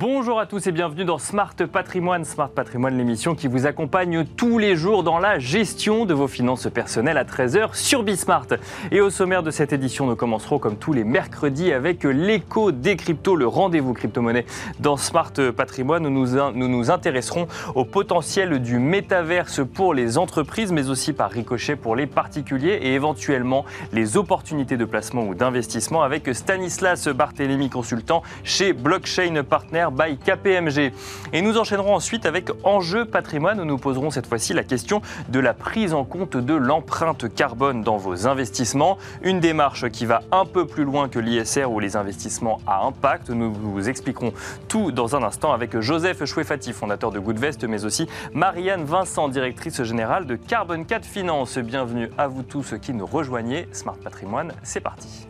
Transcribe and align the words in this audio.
Bonjour 0.00 0.40
à 0.40 0.46
tous 0.46 0.66
et 0.66 0.72
bienvenue 0.72 1.04
dans 1.04 1.18
Smart 1.18 1.54
Patrimoine. 1.70 2.24
Smart 2.24 2.48
Patrimoine, 2.48 2.96
l'émission 2.96 3.34
qui 3.34 3.48
vous 3.48 3.66
accompagne 3.66 4.24
tous 4.24 4.56
les 4.56 4.74
jours 4.74 5.02
dans 5.02 5.18
la 5.18 5.38
gestion 5.38 6.06
de 6.06 6.14
vos 6.14 6.26
finances 6.26 6.66
personnelles 6.72 7.18
à 7.18 7.24
13h 7.24 7.74
sur 7.74 8.02
Bismart. 8.02 8.46
Et 8.92 9.02
au 9.02 9.10
sommaire 9.10 9.42
de 9.42 9.50
cette 9.50 9.74
édition, 9.74 10.06
nous 10.06 10.16
commencerons 10.16 10.58
comme 10.58 10.76
tous 10.76 10.94
les 10.94 11.04
mercredis 11.04 11.70
avec 11.70 12.04
l'écho 12.04 12.72
des 12.72 12.96
cryptos, 12.96 13.36
le 13.36 13.46
rendez-vous 13.46 13.92
crypto-monnaie 13.92 14.46
dans 14.78 14.96
Smart 14.96 15.34
Patrimoine 15.54 16.04
nous 16.04 16.68
nous 16.68 16.90
intéresserons 16.90 17.46
au 17.74 17.84
potentiel 17.84 18.62
du 18.62 18.78
métaverse 18.78 19.60
pour 19.74 19.92
les 19.92 20.16
entreprises, 20.16 20.72
mais 20.72 20.88
aussi 20.88 21.12
par 21.12 21.30
ricochet 21.30 21.76
pour 21.76 21.94
les 21.94 22.06
particuliers 22.06 22.78
et 22.80 22.94
éventuellement 22.94 23.66
les 23.92 24.16
opportunités 24.16 24.78
de 24.78 24.86
placement 24.86 25.24
ou 25.24 25.34
d'investissement 25.34 26.00
avec 26.00 26.34
Stanislas 26.34 27.06
Barthélémy, 27.08 27.68
consultant 27.68 28.22
chez 28.44 28.72
Blockchain 28.72 29.44
Partner 29.46 29.88
by 29.90 30.16
KPMG. 30.16 30.92
Et 31.32 31.42
nous 31.42 31.58
enchaînerons 31.58 31.94
ensuite 31.94 32.26
avec 32.26 32.50
Enjeu 32.64 33.04
patrimoine 33.04 33.60
où 33.60 33.64
nous 33.64 33.78
poserons 33.78 34.10
cette 34.10 34.26
fois-ci 34.26 34.54
la 34.54 34.64
question 34.64 35.02
de 35.28 35.40
la 35.40 35.54
prise 35.54 35.94
en 35.94 36.04
compte 36.04 36.36
de 36.36 36.54
l'empreinte 36.54 37.32
carbone 37.34 37.82
dans 37.82 37.96
vos 37.96 38.26
investissements. 38.26 38.98
Une 39.22 39.40
démarche 39.40 39.88
qui 39.90 40.06
va 40.06 40.22
un 40.32 40.44
peu 40.44 40.66
plus 40.66 40.84
loin 40.84 41.08
que 41.08 41.18
l'ISR 41.18 41.66
ou 41.70 41.80
les 41.80 41.96
investissements 41.96 42.58
à 42.66 42.84
impact. 42.84 43.30
Nous 43.30 43.52
vous 43.52 43.88
expliquerons 43.88 44.32
tout 44.68 44.92
dans 44.92 45.16
un 45.16 45.22
instant 45.22 45.52
avec 45.52 45.78
Joseph 45.80 46.24
Chouefati, 46.24 46.72
fondateur 46.72 47.10
de 47.10 47.18
Goodvest, 47.18 47.64
mais 47.64 47.84
aussi 47.84 48.06
Marianne 48.32 48.84
Vincent, 48.84 49.28
directrice 49.28 49.82
générale 49.82 50.26
de 50.26 50.36
Carbon 50.36 50.84
4 50.84 51.04
Finance. 51.04 51.58
Bienvenue 51.58 52.10
à 52.18 52.28
vous 52.28 52.42
tous 52.42 52.74
qui 52.80 52.92
nous 52.92 53.06
rejoignez. 53.06 53.68
Smart 53.72 53.96
Patrimoine, 53.96 54.52
c'est 54.62 54.80
parti. 54.80 55.29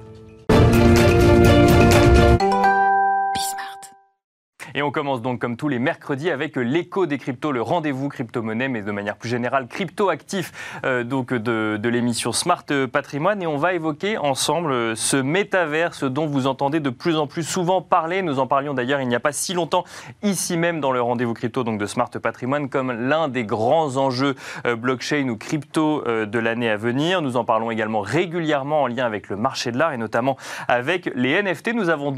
Et 4.81 4.83
on 4.83 4.91
commence 4.91 5.21
donc 5.21 5.41
comme 5.41 5.59
tous 5.59 5.69
les 5.69 5.79
mercredis 5.79 6.31
avec 6.31 6.57
l'écho 6.57 7.05
des 7.05 7.19
cryptos, 7.19 7.53
le 7.53 7.61
rendez-vous 7.61 8.09
crypto-monnaie, 8.09 8.69
mais 8.69 8.81
de 8.81 8.91
manière 8.91 9.17
plus 9.17 9.29
générale 9.29 9.67
crypto-actif 9.67 10.81
euh, 10.87 11.05
donc 11.05 11.35
de, 11.35 11.79
l'émission 11.87 12.33
Smart 12.33 12.65
Patrimoine. 12.91 13.43
Et 13.43 13.47
on 13.47 13.59
va 13.59 13.75
évoquer 13.75 14.17
ensemble 14.17 14.97
ce 14.97 15.19
métaverse 15.19 16.05
dont 16.05 16.25
vous 16.25 16.47
entendez 16.47 16.81
de 16.81 16.89
plus 16.89 17.19
en 17.19 17.27
plus 17.27 17.43
souvent 17.43 17.83
parler. 17.83 18.23
Nous 18.23 18.39
en 18.39 18.47
parlions 18.47 18.73
d'ailleurs 18.73 19.03
il 19.03 19.09
n'y 19.09 19.15
a 19.15 19.21
pas 19.21 19.33
si 19.33 19.53
longtemps 19.53 19.85
ici 20.23 20.57
même 20.57 20.81
dans 20.81 20.93
le 20.93 21.03
rendez-vous 21.03 21.35
crypto 21.35 21.63
donc 21.63 21.79
de 21.79 21.85
Smart 21.85 22.09
Patrimoine 22.09 22.71
comme 22.71 22.91
l'un 22.91 23.29
des 23.29 23.45
grands 23.45 23.99
enjeux 23.99 24.35
euh, 24.67 24.77
blockchain 24.77 25.29
ou 25.29 25.37
crypto 25.37 26.03
euh, 26.07 26.25
de 26.25 26.39
l'année 26.39 26.71
à 26.71 26.79
venir. 26.79 27.21
Nous 27.21 27.37
en 27.37 27.45
parlons 27.45 27.71
également 27.71 28.01
régulièrement 28.01 28.85
en 28.85 28.87
lien 28.87 29.05
avec 29.05 29.29
le 29.29 29.37
marché 29.37 29.73
de 29.73 29.77
l'art 29.77 29.93
et 29.93 29.99
notamment 29.99 30.39
avec 30.69 31.13
les 31.15 31.43
NFT. 31.43 31.75
Nous 31.75 31.91
avons 31.91 32.13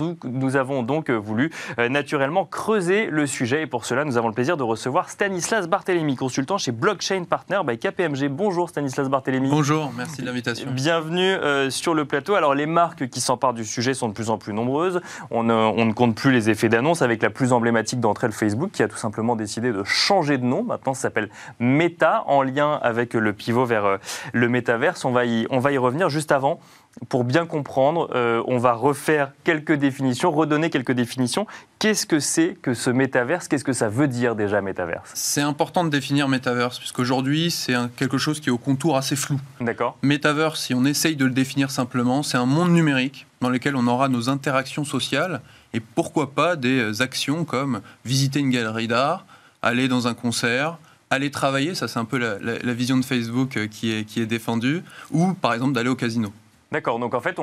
donc 0.85 1.11
voulu 1.11 1.51
naturellement 1.91 2.45
creuser 2.53 3.07
le 3.11 3.27
sujet. 3.27 3.63
Et 3.63 3.67
pour 3.67 3.85
cela, 3.85 4.05
nous 4.05 4.17
avons 4.17 4.29
le 4.29 4.35
plaisir 4.35 4.57
de 4.57 4.63
recevoir 4.63 5.11
Stanislas 5.11 5.67
Barthélémy, 5.67 6.15
consultant 6.15 6.59
chez 6.59 6.71
Blockchain 6.71 7.25
Partner 7.25 7.61
by 7.67 7.79
KPMG. 7.79 8.29
Bonjour 8.29 8.69
Stanislas 8.69 9.09
Barthélémy. 9.09 9.49
Bonjour, 9.51 9.91
merci 9.97 10.21
de 10.21 10.27
l'invitation. 10.27 10.71
Bienvenue 10.71 11.33
euh, 11.33 11.71
sur 11.71 11.95
le 11.95 12.05
plateau. 12.05 12.35
Alors 12.35 12.55
les 12.55 12.67
marques 12.67 13.09
qui 13.09 13.21
s'emparent 13.21 13.55
du 13.55 13.65
sujet 13.65 13.95
sont 13.95 14.09
de 14.09 14.13
plus 14.13 14.31
en 14.31 14.39
plus 14.39 14.53
nombreuses. 14.53 15.01
On, 15.31 15.49
on 15.51 15.85
ne 15.85 15.93
compte 15.93 16.15
plus 16.15 16.31
les 16.31 16.51
effets 16.51 16.69
d'annonce 16.69 17.03
avec 17.03 17.23
la 17.23 17.31
plus 17.31 17.53
emblématique 17.53 18.01
d'entre 18.01 18.25
elles, 18.25 18.33
Facebook, 18.33 18.71
qui 18.71 18.83
a 18.83 18.89
tout 18.89 18.99
simplement 18.99 19.35
décidé 19.35 19.73
de 19.73 19.83
changer 19.83 20.37
de 20.37 20.45
nom. 20.45 20.63
Maintenant, 20.63 20.95
ça 20.95 21.03
s'appelle 21.03 21.31
Meta, 21.59 22.23
en 22.27 22.43
lien 22.43 22.79
avec 22.83 23.15
le 23.15 23.33
pivot 23.33 23.65
vers 23.65 23.87
euh, 23.87 23.97
le 24.35 24.49
métaverse. 24.49 25.07
On 25.07 25.11
va 25.11 25.25
y, 25.25 25.47
on 25.51 25.59
va 25.59 25.73
y 25.73 25.79
revenir 25.79 26.11
juste 26.11 26.31
avant 26.31 26.61
pour 27.09 27.25
bien 27.25 27.47
comprendre, 27.47 28.11
euh, 28.15 28.43
on 28.47 28.59
va 28.59 28.75
refaire 28.75 29.33
quelques 29.45 29.73
définitions, 29.73 30.31
redonner 30.31 30.71
quelques 30.71 30.93
définitions. 30.93 31.47
Qu'est-ce 31.79 32.07
que 32.07 32.21
c'est 32.21 32.57
que 32.61 32.75
ce 32.75 32.91
métaverse? 32.91 33.49
Qu'est-ce 33.49 33.65
que 33.65 33.73
ça 33.73 33.89
veut 33.89 34.09
dire 34.09 34.35
déjà 34.37 34.61
métaverse? 34.61 35.11
C'est 35.15 35.41
important 35.41 35.85
de 35.85 35.91
définir 35.91 36.29
métaverse, 36.29 36.79
puisqu'aujourd'hui, 36.79 37.51
c'est 37.51 37.75
quelque 37.97 38.19
chose 38.19 38.41
qui 38.41 38.51
est 38.51 38.53
au 38.53 38.59
contour 38.59 38.97
assez 38.97 39.17
flou. 39.17 39.41
D'accord. 39.61 39.97
Métaverse, 40.03 40.63
si 40.63 40.75
on 40.75 40.85
essaye 40.85 41.17
de 41.17 41.25
le 41.25 41.33
définir 41.33 41.71
simplement, 41.71 42.23
c'est 42.23 42.39
un 42.39 42.47
monde 42.47 42.71
numérique 42.71 43.27
dans 43.41 43.49
lequel 43.49 43.75
on 43.75 43.87
aura 43.87 44.09
nos 44.09 44.29
interactions 44.29 44.85
sociales 44.85 45.41
et 45.75 45.81
pourquoi 45.81 46.33
pas 46.35 46.57
des 46.57 47.03
actions 47.03 47.45
comme 47.45 47.81
visiter 48.05 48.39
une 48.39 48.51
galerie 48.51 48.89
d'art, 48.89 49.27
aller 49.63 49.89
dans 49.89 50.07
un 50.07 50.15
concert, 50.15 50.79
aller 51.11 51.31
travailler, 51.31 51.75
ça 51.75 51.89
c'est 51.89 51.99
un 51.99 52.05
peu 52.05 52.19
la, 52.19 52.73
vision 52.73 52.97
de 52.97 53.05
Facebook 53.05 53.69
qui 53.69 53.93
est, 53.93 54.05
qui 54.05 54.21
est 54.21 54.27
défendue, 54.27 54.83
ou 55.11 55.33
par 55.35 55.53
exemple 55.55 55.73
d'aller 55.73 55.89
au 55.89 55.97
casino. 55.97 56.33
D'accord, 56.73 56.99
donc 56.99 57.13
en 57.13 57.21
fait, 57.21 57.37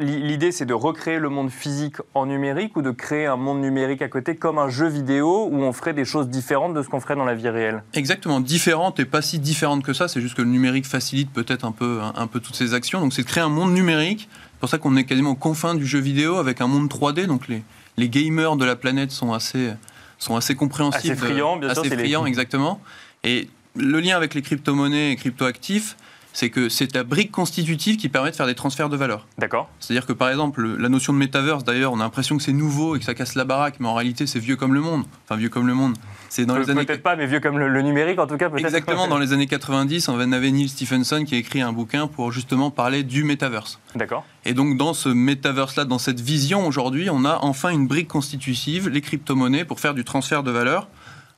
l'idée 0.00 0.50
c'est 0.50 0.66
de 0.66 0.74
recréer 0.74 1.20
le 1.20 1.28
monde 1.28 1.50
physique 1.50 1.98
en 2.14 2.26
numérique 2.26 2.76
ou 2.76 2.82
de 2.82 2.90
créer 2.90 3.26
un 3.26 3.36
monde 3.36 3.60
numérique 3.60 4.02
à 4.02 4.08
côté 4.08 4.34
comme 4.34 4.58
un 4.58 4.68
jeu 4.68 4.88
vidéo 4.88 5.48
où 5.50 5.62
on 5.62 5.72
ferait 5.72 5.92
des 5.92 6.04
choses 6.04 6.28
différentes 6.28 6.74
de 6.74 6.82
ce 6.82 6.88
qu'on 6.88 6.98
ferait 6.98 7.14
dans 7.14 7.24
la 7.24 7.36
vie 7.36 7.48
réelle? 7.48 7.84
Exactement, 7.94 8.40
différentes 8.40 8.98
et 8.98 9.04
pas 9.04 9.22
si 9.22 9.38
différentes 9.38 9.84
que 9.84 9.92
ça, 9.92 10.08
c'est 10.08 10.20
juste 10.20 10.34
que 10.34 10.42
le 10.42 10.48
numérique 10.48 10.84
facilite 10.84 11.32
peut-être 11.32 11.64
un 11.64 11.70
peu, 11.70 12.00
un, 12.02 12.26
peu 12.26 12.40
toutes 12.40 12.56
ces 12.56 12.74
actions. 12.74 13.00
Donc 13.00 13.12
c'est 13.12 13.22
de 13.22 13.28
créer 13.28 13.44
un 13.44 13.48
monde 13.48 13.72
numérique, 13.72 14.28
c'est 14.32 14.60
pour 14.60 14.68
ça 14.68 14.78
qu'on 14.78 14.96
est 14.96 15.04
quasiment 15.04 15.30
aux 15.30 15.36
confins 15.36 15.76
du 15.76 15.86
jeu 15.86 16.00
vidéo 16.00 16.36
avec 16.38 16.60
un 16.60 16.66
monde 16.66 16.88
3D, 16.88 17.26
donc 17.26 17.46
les, 17.46 17.62
les 17.96 18.08
gamers 18.08 18.56
de 18.56 18.64
la 18.64 18.74
planète 18.74 19.12
sont 19.12 19.32
assez, 19.32 19.70
sont 20.18 20.34
assez. 20.34 20.56
Assez 20.92 21.14
friands, 21.14 21.56
bien 21.56 21.72
sûr. 21.72 21.84
Assez 21.84 21.96
friands, 21.96 22.26
exactement. 22.26 22.80
Et 23.22 23.48
le 23.76 24.00
lien 24.00 24.16
avec 24.16 24.34
les 24.34 24.42
crypto-monnaies 24.42 25.12
et 25.12 25.16
crypto-actifs, 25.16 25.96
c'est 26.34 26.50
que 26.50 26.68
c'est 26.68 26.94
la 26.94 27.04
brique 27.04 27.30
constitutive 27.30 27.96
qui 27.96 28.08
permet 28.08 28.32
de 28.32 28.36
faire 28.36 28.46
des 28.46 28.56
transferts 28.56 28.88
de 28.88 28.96
valeur. 28.96 29.26
D'accord. 29.38 29.70
C'est-à-dire 29.78 30.04
que 30.04 30.12
par 30.12 30.28
exemple, 30.28 30.66
la 30.78 30.88
notion 30.88 31.12
de 31.12 31.18
metaverse, 31.18 31.62
d'ailleurs, 31.62 31.92
on 31.92 32.00
a 32.00 32.02
l'impression 32.02 32.36
que 32.36 32.42
c'est 32.42 32.52
nouveau 32.52 32.96
et 32.96 32.98
que 32.98 33.04
ça 33.04 33.14
casse 33.14 33.36
la 33.36 33.44
baraque, 33.44 33.76
mais 33.78 33.86
en 33.86 33.94
réalité, 33.94 34.26
c'est 34.26 34.40
vieux 34.40 34.56
comme 34.56 34.74
le 34.74 34.80
monde. 34.80 35.04
Enfin, 35.24 35.36
vieux 35.36 35.48
comme 35.48 35.68
le 35.68 35.74
monde. 35.74 35.94
C'est 36.28 36.44
dans 36.44 36.58
les 36.58 36.68
années. 36.68 36.84
Peut-être 36.84 37.04
pas, 37.04 37.14
mais 37.14 37.26
vieux 37.26 37.38
comme 37.38 37.56
le, 37.58 37.82
numérique, 37.82 38.18
en 38.18 38.26
tout 38.26 38.36
cas, 38.36 38.50
peut-être. 38.50 38.64
Exactement. 38.64 39.06
dans 39.06 39.18
les 39.18 39.32
années 39.32 39.46
90, 39.46 40.08
on 40.08 40.18
avait 40.32 40.50
Neil 40.50 40.68
Stephenson 40.68 41.24
qui 41.24 41.36
a 41.36 41.38
écrit 41.38 41.60
un 41.60 41.72
bouquin 41.72 42.08
pour 42.08 42.32
justement 42.32 42.72
parler 42.72 43.04
du 43.04 43.22
metaverse. 43.22 43.78
D'accord. 43.94 44.26
Et 44.44 44.54
donc, 44.54 44.76
dans 44.76 44.92
ce 44.92 45.08
metaverse-là, 45.08 45.84
dans 45.84 45.98
cette 45.98 46.20
vision 46.20 46.66
aujourd'hui, 46.66 47.10
on 47.10 47.24
a 47.24 47.38
enfin 47.42 47.70
une 47.70 47.86
brique 47.86 48.08
constitutive, 48.08 48.88
les 48.88 49.00
crypto-monnaies, 49.00 49.64
pour 49.64 49.78
faire 49.78 49.94
du 49.94 50.04
transfert 50.04 50.42
de 50.42 50.50
valeur. 50.50 50.88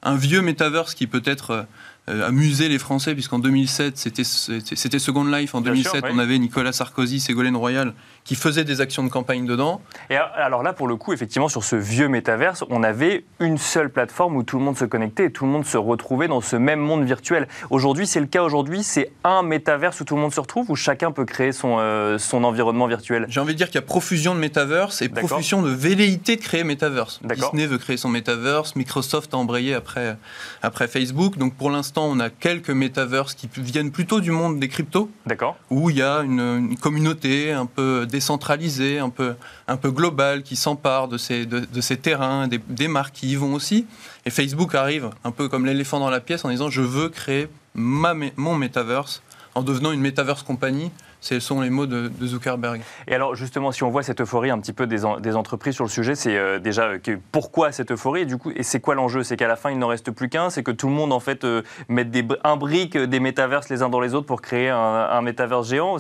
Un 0.03 0.17
vieux 0.17 0.41
metaverse 0.41 0.95
qui 0.95 1.07
peut 1.07 1.23
être 1.25 1.51
euh, 1.51 1.63
amuser 2.09 2.69
les 2.69 2.79
Français, 2.79 3.15
puisqu'en 3.15 3.39
2007, 3.39 3.97
c'était 3.97 4.99
Second 4.99 5.25
Life. 5.25 5.55
En 5.55 5.61
2007, 5.61 6.05
on 6.11 6.19
avait 6.19 6.39
Nicolas 6.39 6.73
Sarkozy, 6.73 7.21
Ségolène 7.21 7.57
Royal, 7.57 7.95
qui 8.25 8.35
faisait 8.35 8.65
des 8.65 8.81
actions 8.81 9.03
de 9.03 9.09
campagne 9.09 9.47
dedans. 9.47 9.81
Et 10.11 10.17
alors 10.17 10.63
là, 10.63 10.73
pour 10.73 10.87
le 10.87 10.97
coup, 10.97 11.13
effectivement, 11.13 11.49
sur 11.49 11.65
ce 11.65 11.77
vieux 11.77 12.09
métaverse, 12.09 12.65
on 12.71 12.83
avait 12.83 13.25
une 13.41 13.59
seule 13.59 13.91
plateforme 13.91 14.37
où 14.37 14.43
tout 14.43 14.59
le 14.59 14.65
monde 14.65 14.79
se 14.79 14.85
connectait 14.85 15.27
et 15.27 15.31
tout 15.31 15.47
le 15.47 15.51
monde 15.51 15.67
se 15.67 15.77
retrouvait 15.77 16.29
dans 16.29 16.41
ce 16.41 16.57
même 16.57 16.81
monde 16.81 17.05
virtuel. 17.05 17.49
Aujourd'hui, 17.71 18.07
c'est 18.07 18.21
le 18.21 18.27
cas 18.27 18.43
aujourd'hui, 18.43 18.83
c'est 18.83 19.11
un 19.25 19.43
métaverse 19.43 20.01
où 20.01 20.05
tout 20.05 20.15
le 20.15 20.21
monde 20.21 20.33
se 20.33 20.41
retrouve, 20.41 20.71
où 20.71 20.77
chacun 20.77 21.11
peut 21.11 21.25
créer 21.25 21.53
son, 21.53 21.77
euh, 21.79 22.19
son 22.19 22.45
environnement 22.45 22.87
virtuel 22.87 23.27
J'ai 23.29 23.41
envie 23.41 23.53
de 23.53 23.59
dire 23.59 23.67
qu'il 23.67 23.77
y 23.77 23.79
a 23.79 23.83
profusion 23.83 24.35
de 24.35 24.41
métaverse 24.41 25.03
et 25.03 25.09
profusion 25.09 25.63
de 25.63 25.71
velléité 25.71 26.37
de 26.37 26.41
créer 26.41 26.65
métaverse. 26.65 27.21
Disney 27.25 27.67
veut 27.67 27.79
créer 27.79 27.97
son 27.97 28.09
métaverse, 28.09 28.77
Microsoft 28.77 29.35
a 29.35 29.37
embrayé 29.37 29.75
après, 29.75 30.17
après 30.63 30.89
Facebook. 30.89 31.37
Donc 31.39 31.55
pour 31.55 31.71
l'instant, 31.71 31.96
on 32.03 32.21
a 32.21 32.31
quelques 32.31 32.71
métaverses 32.71 33.35
qui 33.35 33.49
viennent 33.57 33.91
plutôt 33.91 34.21
du 34.21 34.31
monde 34.31 34.59
des 34.59 34.69
cryptos. 34.69 35.11
D'accord. 35.27 35.57
Où 35.71 35.91
il 35.91 35.97
y 35.97 36.03
a 36.03 36.21
une, 36.21 36.41
une 36.41 36.77
communauté 36.77 37.53
un 37.53 37.67
peu 37.67 38.07
décentralisé, 38.07 38.99
un 38.99 39.11
peu, 39.11 39.35
un 39.69 39.77
peu 39.77 39.91
global, 39.91 40.43
qui 40.43 40.57
s'empare 40.57 41.09
de 41.09 41.19
ces, 41.19 41.47
de, 41.47 41.81
ces 41.81 41.97
terrains, 41.97 42.49
des, 42.49 42.89
marques 42.89 43.15
qui 43.15 43.29
y 43.29 43.37
vont 43.37 43.55
aussi. 43.55 43.87
Et 44.25 44.31
Facebook 44.31 44.75
arrive 44.75 45.11
un 45.25 45.31
peu 45.31 45.49
comme 45.49 45.67
l'éléphant 45.67 46.01
dans 46.01 46.11
la 46.11 46.21
pièce 46.21 46.45
en 46.45 46.51
disant 46.51 46.71
je 46.71 46.83
veux 46.83 47.09
créer 47.09 47.49
ma, 47.75 48.15
mon 48.37 48.55
metaverse 48.55 49.23
en 49.55 49.63
devenant 49.63 49.93
une 49.93 50.01
metaverse 50.01 50.43
compagnie 50.43 50.91
ce 51.27 51.41
sont 51.41 51.61
les 51.61 51.71
mots 51.71 51.87
de, 51.87 52.11
Zuckerberg. 52.23 52.81
Et 53.09 53.15
alors 53.15 53.35
justement, 53.35 53.73
si 53.73 53.83
on 53.83 53.91
voit 53.91 54.03
cette 54.03 54.21
euphorie 54.21 54.51
un 54.51 54.59
petit 54.59 54.73
peu 54.73 54.87
des, 54.87 55.05
entreprises 55.05 55.75
sur 55.75 55.85
le 55.85 55.91
sujet, 55.91 56.15
c'est 56.15 56.37
euh, 56.37 56.59
déjà 56.59 56.85
euh, 56.85 57.17
pourquoi 57.33 57.73
cette 57.73 57.91
euphorie? 57.91 58.23
Et 58.23 58.27
du 58.27 58.39
coup, 58.39 58.53
c'est 58.61 58.81
quoi 58.81 58.95
l'enjeu? 58.95 59.23
C'est 59.23 59.37
qu'à 59.37 59.49
la 59.49 59.57
fin, 59.57 59.71
il 59.71 59.79
n'en 59.79 59.89
reste 59.89 60.11
plus 60.11 60.29
qu'un, 60.29 60.51
c'est 60.51 60.63
que 60.63 60.71
tout 60.71 60.89
le 60.89 60.95
monde 60.95 61.13
en 61.13 61.21
fait 61.21 61.45
euh, 61.45 61.63
mette 61.89 62.11
des 62.11 62.25
imbrique 62.45 62.97
des 62.97 63.21
métaverses 63.21 63.69
les 63.69 63.83
uns 63.83 63.89
dans 63.89 64.01
les 64.01 64.15
autres 64.15 64.27
pour 64.27 64.41
créer 64.41 64.69
un, 64.69 64.79
un 64.79 65.23
métaverse 65.23 65.69
géant? 65.69 65.97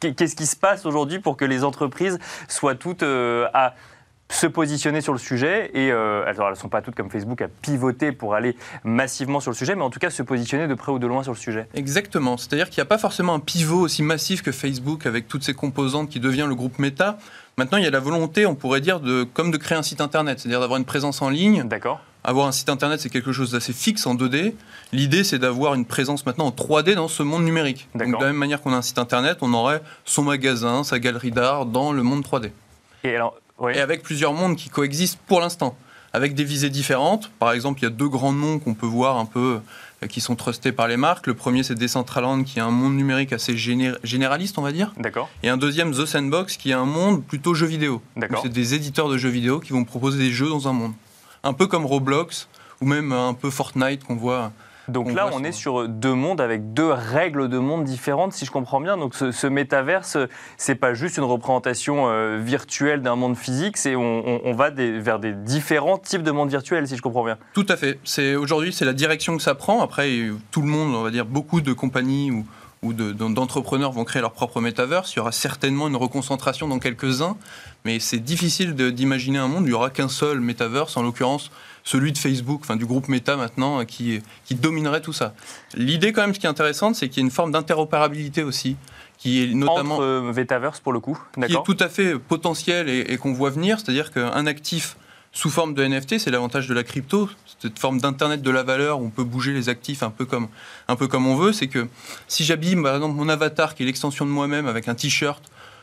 Qu'est-ce 0.00 0.36
qui 0.36 0.46
se 0.46 0.56
passe 0.56 0.86
aujourd'hui 0.86 1.18
pour 1.18 1.36
que 1.36 1.44
les 1.44 1.62
entreprises 1.62 2.18
soient 2.48 2.74
toutes 2.74 3.02
à 3.02 3.74
se 4.30 4.46
positionner 4.46 5.00
sur 5.00 5.12
le 5.12 5.18
sujet 5.18 5.70
et 5.74 5.90
euh, 5.90 6.24
elles 6.26 6.36
ne 6.38 6.54
sont 6.54 6.68
pas 6.68 6.80
toutes 6.80 6.94
comme 6.94 7.10
Facebook 7.10 7.42
à 7.42 7.48
pivoter 7.48 8.12
pour 8.12 8.34
aller 8.34 8.56
massivement 8.84 9.40
sur 9.40 9.50
le 9.50 9.56
sujet, 9.56 9.74
mais 9.74 9.82
en 9.82 9.90
tout 9.90 9.98
cas 9.98 10.08
se 10.08 10.22
positionner 10.22 10.68
de 10.68 10.74
près 10.74 10.92
ou 10.92 10.98
de 10.98 11.06
loin 11.06 11.22
sur 11.22 11.32
le 11.32 11.38
sujet. 11.38 11.66
Exactement, 11.74 12.36
c'est-à-dire 12.36 12.70
qu'il 12.70 12.80
n'y 12.80 12.86
a 12.86 12.86
pas 12.86 12.98
forcément 12.98 13.34
un 13.34 13.40
pivot 13.40 13.80
aussi 13.80 14.02
massif 14.02 14.42
que 14.42 14.52
Facebook 14.52 15.04
avec 15.04 15.28
toutes 15.28 15.42
ses 15.42 15.54
composantes 15.54 16.08
qui 16.08 16.20
devient 16.20 16.46
le 16.48 16.54
groupe 16.54 16.78
Meta. 16.78 17.18
Maintenant, 17.58 17.78
il 17.78 17.84
y 17.84 17.86
a 17.86 17.90
la 17.90 18.00
volonté, 18.00 18.46
on 18.46 18.54
pourrait 18.54 18.80
dire, 18.80 19.00
de, 19.00 19.24
comme 19.24 19.50
de 19.50 19.56
créer 19.56 19.76
un 19.76 19.82
site 19.82 20.00
internet, 20.00 20.38
c'est-à-dire 20.38 20.60
d'avoir 20.60 20.78
une 20.78 20.86
présence 20.86 21.20
en 21.20 21.28
ligne. 21.28 21.64
D'accord. 21.64 22.00
Avoir 22.22 22.46
un 22.46 22.52
site 22.52 22.68
internet, 22.68 23.00
c'est 23.00 23.08
quelque 23.08 23.32
chose 23.32 23.52
d'assez 23.52 23.72
fixe 23.72 24.06
en 24.06 24.14
2D. 24.14 24.54
L'idée, 24.92 25.24
c'est 25.24 25.38
d'avoir 25.38 25.74
une 25.74 25.84
présence 25.86 26.24
maintenant 26.24 26.46
en 26.46 26.50
3D 26.50 26.94
dans 26.94 27.08
ce 27.08 27.22
monde 27.22 27.44
numérique. 27.44 27.88
Donc, 27.94 28.08
de 28.08 28.20
la 28.20 28.28
même 28.28 28.36
manière 28.36 28.62
qu'on 28.62 28.72
a 28.72 28.76
un 28.76 28.82
site 28.82 28.98
internet, 28.98 29.38
on 29.40 29.52
aurait 29.54 29.82
son 30.04 30.22
magasin, 30.22 30.84
sa 30.84 30.98
galerie 30.98 31.32
d'art 31.32 31.66
dans 31.66 31.92
le 31.92 32.02
monde 32.02 32.22
3D. 32.22 32.50
Et 33.04 33.16
alors, 33.16 33.36
et 33.68 33.80
avec 33.80 34.02
plusieurs 34.02 34.32
mondes 34.32 34.56
qui 34.56 34.68
coexistent 34.68 35.18
pour 35.26 35.40
l'instant. 35.40 35.76
avec 36.12 36.34
des 36.34 36.44
visées 36.44 36.70
différentes. 36.70 37.30
Par 37.38 37.52
exemple, 37.52 37.80
il 37.80 37.84
y 37.84 37.86
a 37.86 37.90
deux 37.90 38.08
grands 38.08 38.32
noms 38.32 38.58
qu'on 38.58 38.74
peut 38.74 38.86
voir 38.86 39.16
un 39.16 39.26
peu 39.26 39.60
euh, 40.02 40.06
qui 40.08 40.20
sont 40.20 40.34
trustés 40.34 40.72
par 40.72 40.88
les 40.88 40.96
marques. 40.96 41.26
Le 41.26 41.34
premier, 41.34 41.62
c'est 41.62 41.76
Decentraland, 41.76 42.42
qui 42.42 42.58
est 42.58 42.62
un 42.62 42.70
monde 42.70 42.96
numérique 42.96 43.32
assez 43.32 43.56
généraliste, 43.56 44.58
on 44.58 44.62
va 44.62 44.72
dire. 44.72 44.92
D'accord. 44.96 45.28
Et 45.42 45.48
un 45.48 45.56
deuxième, 45.56 45.92
The 45.92 46.06
Sandbox, 46.06 46.56
qui 46.56 46.70
est 46.70 46.74
un 46.74 46.84
monde 46.84 47.22
plutôt 47.24 47.54
jeux 47.54 47.66
vidéo. 47.66 48.02
D'accord. 48.16 48.40
C'est 48.42 48.48
des 48.48 48.74
éditeurs 48.74 49.08
de 49.08 49.18
jeux 49.18 49.28
vidéo 49.28 49.60
qui 49.60 49.72
vont 49.72 49.84
proposer 49.84 50.18
des 50.18 50.32
jeux 50.32 50.48
dans 50.48 50.66
un 50.66 50.72
monde. 50.72 50.94
Un 51.44 51.52
peu 51.52 51.68
comme 51.68 51.86
Roblox, 51.86 52.48
ou 52.80 52.86
même 52.86 53.12
un 53.12 53.34
peu 53.34 53.50
Fortnite 53.50 54.02
qu'on 54.04 54.16
voit 54.16 54.52
donc 54.90 55.12
là, 55.12 55.30
on 55.32 55.44
est 55.44 55.52
sur 55.52 55.88
deux 55.88 56.14
mondes 56.14 56.40
avec 56.40 56.72
deux 56.72 56.90
règles 56.90 57.48
de 57.48 57.58
monde 57.58 57.84
différentes, 57.84 58.32
si 58.32 58.44
je 58.44 58.50
comprends 58.50 58.80
bien. 58.80 58.96
Donc 58.96 59.14
ce, 59.14 59.32
ce 59.32 59.46
métaverse, 59.46 60.16
c'est 60.56 60.74
pas 60.74 60.94
juste 60.94 61.16
une 61.16 61.24
représentation 61.24 62.08
euh, 62.08 62.38
virtuelle 62.40 63.02
d'un 63.02 63.16
monde 63.16 63.36
physique, 63.36 63.76
c'est 63.76 63.96
on, 63.96 64.52
va 64.52 64.70
vers 64.70 65.18
des 65.18 65.32
différents 65.32 65.98
types 65.98 66.22
de 66.22 66.30
mondes 66.30 66.50
virtuels, 66.50 66.86
si 66.86 66.96
je 66.96 67.02
comprends 67.02 67.24
bien. 67.24 67.38
Tout 67.54 67.66
à 67.68 67.76
fait. 67.76 67.98
C'est 68.04 68.34
aujourd'hui, 68.34 68.72
c'est 68.72 68.84
la 68.84 68.92
direction 68.92 69.36
que 69.36 69.42
ça 69.42 69.54
prend. 69.54 69.82
Après, 69.82 70.10
tout 70.50 70.62
le 70.62 70.68
monde, 70.68 70.94
on 70.94 71.02
va 71.02 71.10
dire, 71.10 71.26
beaucoup 71.26 71.60
de 71.60 71.72
compagnies 71.72 72.30
ou 72.30 72.44
ou 72.82 72.94
d'entrepreneurs 72.94 73.92
vont 73.92 74.04
créer 74.04 74.22
leur 74.22 74.32
propre 74.32 74.60
métaverse. 74.60 75.12
Il 75.12 75.16
y 75.16 75.20
aura 75.20 75.32
certainement 75.32 75.88
une 75.88 75.96
reconcentration 75.96 76.66
dans 76.66 76.78
quelques-uns, 76.78 77.36
mais 77.84 78.00
c'est 78.00 78.18
difficile 78.20 78.74
d'imaginer 78.74 79.38
un 79.38 79.48
monde 79.48 79.64
où 79.64 79.66
il 79.66 79.70
n'y 79.70 79.74
aura 79.74 79.90
qu'un 79.90 80.08
seul 80.08 80.40
métaverse, 80.40 80.96
en 80.96 81.02
l'occurrence 81.02 81.50
celui 81.84 82.12
de 82.12 82.18
Facebook, 82.18 82.60
enfin 82.62 82.76
du 82.76 82.86
groupe 82.86 83.08
Meta 83.08 83.36
maintenant, 83.36 83.84
qui, 83.84 84.20
qui 84.44 84.54
dominerait 84.54 85.00
tout 85.00 85.12
ça. 85.12 85.34
L'idée 85.74 86.12
quand 86.12 86.22
même, 86.22 86.34
ce 86.34 86.40
qui 86.40 86.46
est 86.46 86.50
intéressante, 86.50 86.96
c'est 86.96 87.08
qu'il 87.08 87.18
y 87.18 87.24
a 87.24 87.26
une 87.26 87.30
forme 87.30 87.52
d'interopérabilité 87.52 88.42
aussi, 88.42 88.76
qui 89.18 89.42
est 89.42 89.54
notamment... 89.54 89.96
Entre 89.96 90.04
euh, 90.04 90.32
métaverse 90.32 90.80
pour 90.80 90.92
le 90.92 91.00
coup, 91.00 91.18
Qui 91.34 91.52
est 91.52 91.64
tout 91.64 91.76
à 91.80 91.88
fait 91.88 92.18
potentiel 92.18 92.88
et, 92.88 93.00
et 93.08 93.16
qu'on 93.16 93.32
voit 93.32 93.50
venir, 93.50 93.78
c'est-à-dire 93.80 94.12
qu'un 94.12 94.46
actif 94.46 94.96
sous 95.32 95.50
forme 95.50 95.74
de 95.74 95.86
NFT, 95.86 96.18
c'est 96.18 96.30
l'avantage 96.30 96.66
de 96.66 96.74
la 96.74 96.82
crypto, 96.82 97.28
cette 97.60 97.78
forme 97.78 98.00
d'internet 98.00 98.42
de 98.42 98.50
la 98.50 98.62
valeur 98.62 99.00
où 99.00 99.04
on 99.04 99.10
peut 99.10 99.24
bouger 99.24 99.52
les 99.52 99.68
actifs 99.68 100.02
un 100.02 100.10
peu 100.10 100.24
comme, 100.24 100.48
un 100.88 100.96
peu 100.96 101.06
comme 101.06 101.26
on 101.26 101.36
veut. 101.36 101.52
C'est 101.52 101.68
que 101.68 101.86
si 102.26 102.44
j'habille 102.44 102.74
par 102.82 102.96
exemple 102.96 103.14
mon 103.14 103.28
avatar 103.28 103.74
qui 103.74 103.84
est 103.84 103.86
l'extension 103.86 104.24
de 104.24 104.30
moi-même 104.30 104.66
avec 104.66 104.88
un 104.88 104.94
t-shirt 104.94 105.42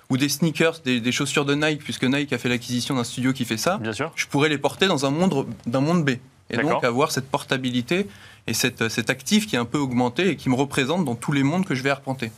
ou 0.09 0.18
des 0.18 0.30
sneakers, 0.30 0.80
des, 0.86 1.12
chaussures 1.12 1.45
de 1.45 1.54
Nike, 1.54 1.83
puisque 1.83 2.04
Nike 2.04 2.31
a 2.33 2.38
fait 2.38 2.50
l'acquisition 2.50 2.95
d'un 2.95 3.04
studio 3.04 3.33
qui 3.33 3.45
fait 3.45 3.57
ça, 3.57 3.77
Bien 3.77 3.94
sûr. 3.94 4.12
je 4.15 4.25
pourrais 4.27 4.50
les 4.50 4.57
porter 4.57 4.88
dans 4.88 5.06
un 5.06 5.09
monde, 5.09 5.48
d'un 5.65 5.81
monde 5.81 6.06
B. 6.06 6.12
Et 6.50 6.56
donc 6.57 6.83
avoir 6.86 7.12
cette 7.12 7.30
portabilité 7.30 8.07
et 8.48 8.54
cette, 8.54 8.88
cet 8.88 9.09
actif 9.09 9.48
qui 9.48 9.57
est 9.57 9.59
un 9.59 9.65
peu 9.65 9.77
augmenté 9.77 10.30
et 10.30 10.36
qui 10.38 10.50
me 10.50 10.56
représente 10.56 11.04
dans 11.04 11.15
tous 11.15 11.33
les 11.33 11.44
mondes 11.44 11.65
que 11.65 11.75
je 11.75 11.83
vais 11.83 11.89
arpenter. 11.89 12.31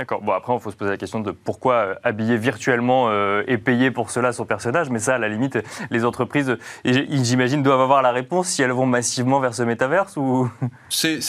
D'accord. 0.00 0.22
Bon, 0.22 0.32
après, 0.32 0.54
il 0.54 0.60
faut 0.60 0.70
se 0.70 0.76
poser 0.76 0.92
la 0.92 0.96
question 0.96 1.20
de 1.20 1.30
pourquoi 1.30 1.74
euh, 1.74 1.94
habiller 2.04 2.38
virtuellement 2.38 3.10
euh, 3.10 3.42
et 3.46 3.58
payer 3.58 3.90
pour 3.90 4.10
cela 4.10 4.32
son 4.32 4.46
personnage. 4.46 4.88
Mais 4.88 4.98
ça, 4.98 5.16
à 5.16 5.18
la 5.18 5.28
limite, 5.28 5.58
les 5.90 6.06
entreprises, 6.06 6.56
j'imagine, 6.86 7.62
doivent 7.62 7.82
avoir 7.82 8.00
la 8.00 8.10
réponse 8.10 8.48
si 8.48 8.62
elles 8.62 8.70
vont 8.70 8.86
massivement 8.86 9.40
vers 9.40 9.52
ce 9.52 9.62
métaverse 9.62 10.16
ou... 10.16 10.50
c'est, 10.88 11.20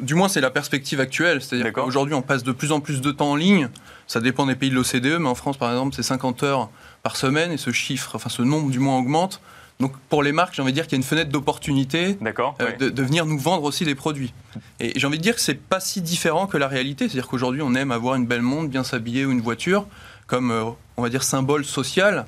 Du 0.00 0.16
moins, 0.16 0.26
c'est 0.26 0.40
la 0.40 0.50
perspective 0.50 0.98
actuelle. 0.98 1.40
C'est-à-dire 1.40 1.72
qu'aujourd'hui, 1.72 2.14
on 2.14 2.22
passe 2.22 2.42
de 2.42 2.50
plus 2.50 2.72
en 2.72 2.80
plus 2.80 3.00
de 3.00 3.12
temps 3.12 3.30
en 3.30 3.36
ligne. 3.36 3.68
Ça 4.08 4.18
dépend 4.18 4.44
des 4.44 4.56
pays 4.56 4.70
de 4.70 4.74
l'OCDE, 4.74 5.20
mais 5.20 5.28
en 5.28 5.36
France, 5.36 5.56
par 5.56 5.70
exemple, 5.70 5.94
c'est 5.94 6.02
50 6.02 6.42
heures 6.42 6.68
par 7.04 7.14
semaine 7.14 7.52
et 7.52 7.58
ce 7.58 7.70
chiffre, 7.70 8.16
enfin 8.16 8.28
ce 8.28 8.42
nombre 8.42 8.72
du 8.72 8.80
moins 8.80 8.98
augmente. 8.98 9.40
Donc 9.78 9.92
pour 10.08 10.22
les 10.22 10.32
marques, 10.32 10.54
j'ai 10.54 10.62
envie 10.62 10.72
de 10.72 10.76
dire 10.76 10.84
qu'il 10.84 10.92
y 10.92 10.96
a 10.96 11.02
une 11.02 11.02
fenêtre 11.02 11.30
d'opportunité 11.30 12.18
euh, 12.60 12.76
de, 12.78 13.02
venir 13.02 13.26
nous 13.26 13.38
vendre 13.38 13.64
aussi 13.64 13.84
des 13.84 13.94
produits. 13.94 14.32
Et 14.80 14.98
j'ai 14.98 15.06
envie 15.06 15.18
de 15.18 15.22
dire 15.22 15.34
que 15.34 15.40
c'est 15.40 15.60
pas 15.60 15.80
si 15.80 16.00
différent 16.00 16.46
que 16.46 16.56
la 16.56 16.68
réalité. 16.68 17.08
C'est-à-dire 17.08 17.28
qu'aujourd'hui, 17.28 17.60
on 17.62 17.74
aime 17.74 17.90
avoir 17.90 18.14
une 18.14 18.26
belle 18.26 18.42
montre, 18.42 18.68
bien 18.68 18.84
s'habiller 18.84 19.26
ou 19.26 19.32
une 19.32 19.42
voiture 19.42 19.86
comme, 20.26 20.50
euh, 20.50 20.64
on 20.96 21.02
va 21.02 21.08
dire, 21.08 21.22
symbole 21.22 21.64
social. 21.64 22.26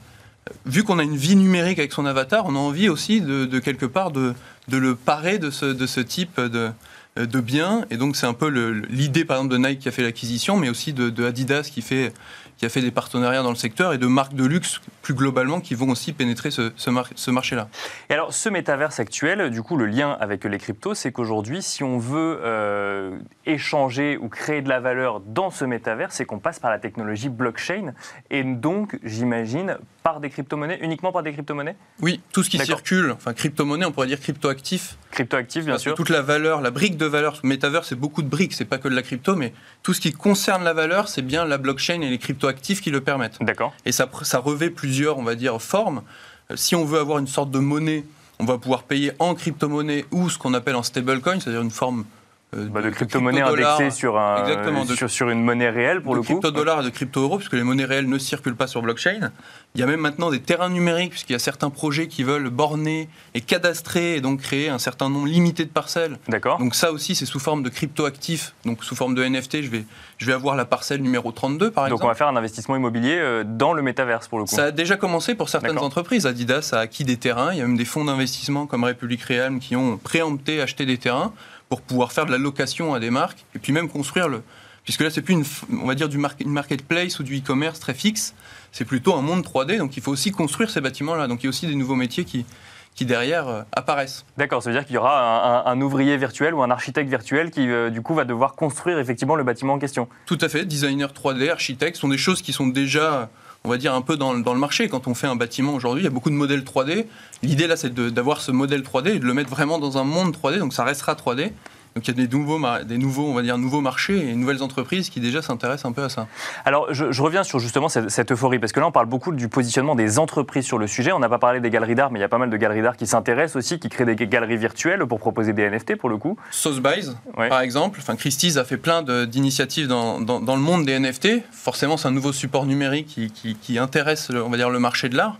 Vu 0.66 0.84
qu'on 0.84 0.98
a 0.98 1.02
une 1.02 1.16
vie 1.16 1.36
numérique 1.36 1.78
avec 1.78 1.92
son 1.92 2.06
avatar, 2.06 2.44
on 2.46 2.54
a 2.54 2.58
envie 2.58 2.88
aussi 2.88 3.20
de, 3.20 3.58
quelque 3.58 3.86
part 3.86 4.10
de, 4.10 4.34
le 4.70 4.94
parer 4.94 5.38
de 5.38 5.50
ce, 5.50 5.66
de 5.66 5.86
ce 5.86 6.00
type 6.00 6.40
de, 6.40 6.70
de 7.16 7.40
biens. 7.40 7.84
Et 7.90 7.96
donc 7.96 8.16
c'est 8.16 8.26
un 8.26 8.32
peu 8.32 8.48
l'idée 8.88 9.26
par 9.26 9.38
exemple 9.38 9.52
de 9.52 9.58
Nike 9.58 9.80
qui 9.80 9.88
a 9.88 9.92
fait 9.92 10.02
l'acquisition, 10.02 10.56
mais 10.56 10.70
aussi 10.70 10.94
de, 10.94 11.10
de, 11.10 11.24
Adidas 11.26 11.68
qui 11.70 11.82
fait 11.82 12.14
qui 12.58 12.66
a 12.66 12.68
fait 12.68 12.82
des 12.82 12.90
partenariats 12.90 13.42
dans 13.42 13.50
le 13.50 13.56
secteur 13.56 13.92
et 13.92 13.98
de 13.98 14.06
marques 14.06 14.34
de 14.34 14.44
luxe 14.44 14.80
plus 15.00 15.14
globalement 15.14 15.60
qui 15.60 15.74
vont 15.74 15.88
aussi 15.90 16.12
pénétrer 16.12 16.50
ce, 16.50 16.72
ce, 16.76 17.30
marché-là. 17.30 17.68
Et 18.10 18.14
alors, 18.14 18.34
ce 18.34 18.48
métaverse 18.48 18.98
actuel, 18.98 19.50
du 19.50 19.62
coup, 19.62 19.76
le 19.76 19.86
lien 19.86 20.16
avec 20.20 20.44
les 20.44 20.58
cryptos, 20.58 20.94
c'est 20.94 21.12
qu'aujourd'hui, 21.12 21.62
si 21.62 21.84
on 21.84 21.98
veut 21.98 22.40
euh, 22.42 23.16
échanger 23.46 24.18
ou 24.20 24.28
créer 24.28 24.60
de 24.60 24.68
la 24.68 24.80
valeur 24.80 25.20
dans 25.20 25.50
ce 25.50 25.64
métaverse, 25.64 26.16
c'est 26.16 26.24
qu'on 26.24 26.40
passe 26.40 26.58
par 26.58 26.70
la 26.70 26.78
technologie 26.78 27.28
blockchain 27.28 27.94
et 28.30 28.42
donc, 28.42 28.98
j'imagine, 29.04 29.78
par 30.02 30.20
des 30.20 30.30
crypto-monnaies, 30.30 30.78
uniquement 30.80 31.12
par 31.12 31.22
des 31.22 31.32
crypto-monnaies? 31.32 31.76
Oui, 32.00 32.20
tout 32.32 32.42
ce 32.42 32.50
qui 32.50 32.58
circule, 32.58 33.10
enfin 33.10 33.34
crypto-monnaie, 33.34 33.84
on 33.84 33.92
pourrait 33.92 34.06
dire 34.06 34.20
crypto-actif. 34.20 34.96
Crypto-actif, 35.10 35.64
bien 35.64 35.78
sûr. 35.78 35.94
Toute 35.94 36.08
la 36.08 36.22
valeur, 36.22 36.60
la 36.60 36.70
brique 36.70 36.96
de 36.96 37.06
valeur, 37.06 37.38
métaverse, 37.42 37.88
c'est 37.88 37.94
beaucoup 37.94 38.22
de 38.22 38.28
briques, 38.28 38.54
c'est 38.54 38.64
pas 38.64 38.78
que 38.78 38.88
de 38.88 38.94
la 38.94 39.02
crypto, 39.02 39.36
mais 39.36 39.52
tout 39.82 39.92
ce 39.92 40.00
qui 40.00 40.12
concerne 40.12 40.64
la 40.64 40.72
valeur, 40.72 41.08
c'est 41.08 41.22
bien 41.22 41.44
la 41.44 41.58
blockchain 41.58 42.00
et 42.00 42.08
les 42.08 42.18
crypto-actifs 42.52 42.80
qui 42.80 42.90
le 42.90 43.00
permettent. 43.00 43.38
D'accord. 43.40 43.72
Et 43.84 43.92
ça, 43.92 44.08
ça 44.22 44.38
revêt 44.38 44.70
plusieurs, 44.70 45.18
on 45.18 45.22
va 45.22 45.34
dire, 45.34 45.60
formes. 45.60 46.02
Euh, 46.50 46.56
si 46.56 46.74
on 46.74 46.84
veut 46.84 46.98
avoir 46.98 47.18
une 47.18 47.26
sorte 47.26 47.50
de 47.50 47.58
monnaie, 47.58 48.04
on 48.38 48.44
va 48.44 48.58
pouvoir 48.58 48.84
payer 48.84 49.12
en 49.18 49.34
crypto-monnaie 49.34 50.04
ou 50.10 50.28
ce 50.30 50.38
qu'on 50.38 50.54
appelle 50.54 50.76
en 50.76 50.82
stablecoin, 50.82 51.40
c'est-à-dire 51.40 51.62
une 51.62 51.70
forme 51.70 52.04
bah, 52.52 52.80
de, 52.80 52.88
crypto-monnaie 52.88 53.42
indexée 53.42 53.90
sur, 53.90 54.18
un, 54.18 54.42
sur, 54.86 55.10
sur, 55.10 55.28
une 55.28 55.44
monnaie 55.44 55.68
réelle 55.68 56.00
pour 56.00 56.14
le 56.14 56.22
coup. 56.22 56.28
De 56.28 56.32
crypto-dollars 56.40 56.80
et 56.80 56.84
de 56.84 56.88
crypto-euros, 56.88 57.36
puisque 57.36 57.52
les 57.52 57.62
monnaies 57.62 57.84
réelles 57.84 58.08
ne 58.08 58.18
circulent 58.18 58.56
pas 58.56 58.66
sur 58.66 58.80
blockchain. 58.80 59.32
Il 59.74 59.80
y 59.82 59.84
a 59.84 59.86
même 59.86 60.00
maintenant 60.00 60.30
des 60.30 60.40
terrains 60.40 60.70
numériques, 60.70 61.10
puisqu'il 61.10 61.34
y 61.34 61.36
a 61.36 61.40
certains 61.40 61.68
projets 61.68 62.08
qui 62.08 62.22
veulent 62.22 62.48
borner 62.48 63.10
et 63.34 63.42
cadastrer 63.42 64.16
et 64.16 64.22
donc 64.22 64.40
créer 64.40 64.70
un 64.70 64.78
certain 64.78 65.10
nombre 65.10 65.26
limité 65.26 65.66
de 65.66 65.70
parcelles. 65.70 66.18
D'accord. 66.28 66.58
Donc 66.58 66.74
ça 66.74 66.90
aussi, 66.90 67.14
c'est 67.14 67.26
sous 67.26 67.38
forme 67.38 67.62
de 67.62 67.68
crypto-actifs, 67.68 68.54
donc 68.64 68.82
sous 68.82 68.96
forme 68.96 69.14
de 69.14 69.22
NFT. 69.22 69.60
Je 69.60 69.68
vais, 69.68 69.84
je 70.16 70.24
vais 70.24 70.32
avoir 70.32 70.56
la 70.56 70.64
parcelle 70.64 71.02
numéro 71.02 71.32
32, 71.32 71.70
par 71.70 71.84
exemple. 71.84 72.00
Donc 72.00 72.06
on 72.06 72.08
va 72.08 72.14
faire 72.14 72.28
un 72.28 72.36
investissement 72.36 72.76
immobilier 72.76 73.18
euh, 73.18 73.44
dans 73.46 73.74
le 73.74 73.82
métaverse 73.82 74.26
pour 74.26 74.38
le 74.38 74.46
coup. 74.46 74.54
Ça 74.54 74.64
a 74.64 74.70
déjà 74.70 74.96
commencé 74.96 75.34
pour 75.34 75.50
certaines 75.50 75.78
entreprises. 75.78 76.24
Adidas 76.24 76.70
a 76.72 76.78
acquis 76.78 77.04
des 77.04 77.18
terrains. 77.18 77.52
Il 77.52 77.58
y 77.58 77.60
a 77.60 77.66
même 77.66 77.76
des 77.76 77.84
fonds 77.84 78.06
d'investissement 78.06 78.66
comme 78.66 78.84
République 78.84 79.22
Réalme 79.22 79.60
qui 79.60 79.76
ont 79.76 79.98
préempté 79.98 80.62
acheté 80.62 80.86
des 80.86 80.96
terrains 80.96 81.34
pour 81.68 81.82
pouvoir 81.82 82.12
faire 82.12 82.26
de 82.26 82.32
la 82.32 82.38
location 82.38 82.94
à 82.94 83.00
des 83.00 83.10
marques 83.10 83.44
et 83.54 83.58
puis 83.58 83.72
même 83.72 83.88
construire 83.88 84.28
le. 84.28 84.42
Puisque 84.84 85.02
là, 85.02 85.10
c'est 85.10 85.20
plus 85.20 85.34
une, 85.34 85.44
on 85.82 85.86
va 85.86 85.94
dire 85.94 86.08
du 86.08 86.16
marketplace 86.16 87.18
ou 87.18 87.22
du 87.22 87.38
e-commerce 87.38 87.78
très 87.78 87.92
fixe, 87.92 88.34
c'est 88.72 88.86
plutôt 88.86 89.14
un 89.14 89.20
monde 89.20 89.44
3D. 89.44 89.76
Donc 89.76 89.98
il 89.98 90.02
faut 90.02 90.12
aussi 90.12 90.30
construire 90.30 90.70
ces 90.70 90.80
bâtiments-là. 90.80 91.26
Donc 91.26 91.42
il 91.42 91.44
y 91.44 91.46
a 91.48 91.50
aussi 91.50 91.66
des 91.66 91.74
nouveaux 91.74 91.94
métiers 91.94 92.24
qui, 92.24 92.46
qui 92.94 93.04
derrière 93.04 93.48
euh, 93.48 93.62
apparaissent. 93.72 94.24
D'accord, 94.38 94.62
ça 94.62 94.70
veut 94.70 94.76
dire 94.76 94.86
qu'il 94.86 94.94
y 94.94 94.98
aura 94.98 95.70
un, 95.70 95.80
ouvrier 95.82 96.16
virtuel 96.16 96.54
ou 96.54 96.62
un 96.62 96.70
architecte 96.70 97.10
virtuel 97.10 97.50
qui 97.50 97.68
euh, 97.68 97.90
du 97.90 98.00
coup 98.00 98.14
va 98.14 98.24
devoir 98.24 98.54
construire 98.54 98.98
effectivement 98.98 99.36
le 99.36 99.44
bâtiment 99.44 99.74
en 99.74 99.78
question. 99.78 100.08
Tout 100.24 100.38
à 100.40 100.48
fait, 100.48 100.64
designer 100.64 101.12
3D, 101.12 101.50
architecte, 101.50 101.96
sont 101.96 102.08
des 102.08 102.18
choses 102.18 102.40
qui 102.40 102.52
sont 102.52 102.66
déjà 102.66 103.28
on 103.64 103.68
va 103.68 103.76
dire, 103.76 103.94
un 103.94 104.02
peu 104.02 104.16
dans, 104.16 104.38
dans, 104.38 104.54
le 104.54 104.60
marché. 104.60 104.88
Quand 104.88 105.06
on 105.08 105.14
fait 105.14 105.26
un 105.26 105.36
bâtiment 105.36 105.74
aujourd'hui, 105.74 106.02
il 106.02 106.04
y 106.04 106.08
a 106.08 106.10
beaucoup 106.10 106.30
de 106.30 106.34
modèles 106.34 106.62
3D. 106.62 107.06
L'idée 107.42 107.66
là, 107.66 107.76
c'est 107.76 107.92
d'avoir 107.92 108.40
ce 108.40 108.50
modèle 108.50 108.82
3D 108.82 109.16
et 109.16 109.18
de 109.18 109.24
le 109.24 109.34
mettre 109.34 109.50
vraiment 109.50 109.78
dans 109.78 109.98
un 109.98 110.04
monde 110.04 110.36
3D, 110.36 110.58
donc 110.58 110.72
ça 110.72 110.84
restera 110.84 111.14
3D. 111.14 111.52
Donc 111.98 112.06
il 112.06 112.16
y 112.16 112.22
a 112.22 112.26
des 112.28 112.36
nouveaux, 112.36 112.60
des 112.84 112.96
nouveaux, 112.96 113.24
on 113.24 113.34
va 113.34 113.42
dire, 113.42 113.58
nouveaux 113.58 113.80
marchés 113.80 114.30
et 114.30 114.36
nouvelles 114.36 114.62
entreprises 114.62 115.10
qui 115.10 115.18
déjà 115.18 115.42
s'intéressent 115.42 115.86
un 115.86 115.92
peu 115.92 116.04
à 116.04 116.08
ça. 116.08 116.28
Alors 116.64 116.94
je, 116.94 117.20
reviens 117.20 117.42
sur 117.42 117.58
justement 117.58 117.88
cette, 117.88 118.30
euphorie, 118.30 118.60
parce 118.60 118.70
que 118.70 118.78
là 118.78 118.86
on 118.86 118.92
parle 118.92 119.06
beaucoup 119.06 119.32
du 119.32 119.48
positionnement 119.48 119.96
des 119.96 120.20
entreprises 120.20 120.64
sur 120.64 120.78
le 120.78 120.86
sujet. 120.86 121.10
On 121.10 121.18
n'a 121.18 121.28
pas 121.28 121.40
parlé 121.40 121.58
des 121.58 121.70
galeries 121.70 121.96
d'art, 121.96 122.12
mais 122.12 122.20
il 122.20 122.22
y 122.22 122.24
a 122.24 122.28
pas 122.28 122.38
mal 122.38 122.50
de 122.50 122.56
galeries 122.56 122.82
d'art 122.82 122.96
qui 122.96 123.08
s'intéressent 123.08 123.56
aussi, 123.56 123.80
qui 123.80 123.88
créent 123.88 124.04
des 124.04 124.14
galeries 124.14 124.58
virtuelles 124.58 125.04
pour 125.06 125.18
proposer 125.18 125.52
des 125.52 125.68
NFT 125.68 125.96
pour 125.96 126.08
le 126.08 126.18
coup. 126.18 126.36
Sotheby's, 126.52 127.16
par 127.34 127.62
exemple. 127.62 127.98
Enfin, 128.00 128.14
Christie's 128.14 128.58
a 128.58 128.64
fait 128.64 128.76
plein 128.76 129.02
d'initiatives 129.26 129.88
dans, 129.88 130.20
dans, 130.20 130.54
le 130.54 130.62
monde 130.62 130.84
des 130.84 130.96
NFT. 131.00 131.42
Forcément, 131.50 131.96
c'est 131.96 132.06
un 132.06 132.12
nouveau 132.12 132.32
support 132.32 132.64
numérique 132.64 133.08
qui, 133.08 133.32
qui, 133.32 133.56
qui 133.56 133.76
intéresse, 133.76 134.30
on 134.30 134.50
va 134.50 134.56
dire, 134.56 134.70
le 134.70 134.78
marché 134.78 135.08
de 135.08 135.16
l'art 135.16 135.36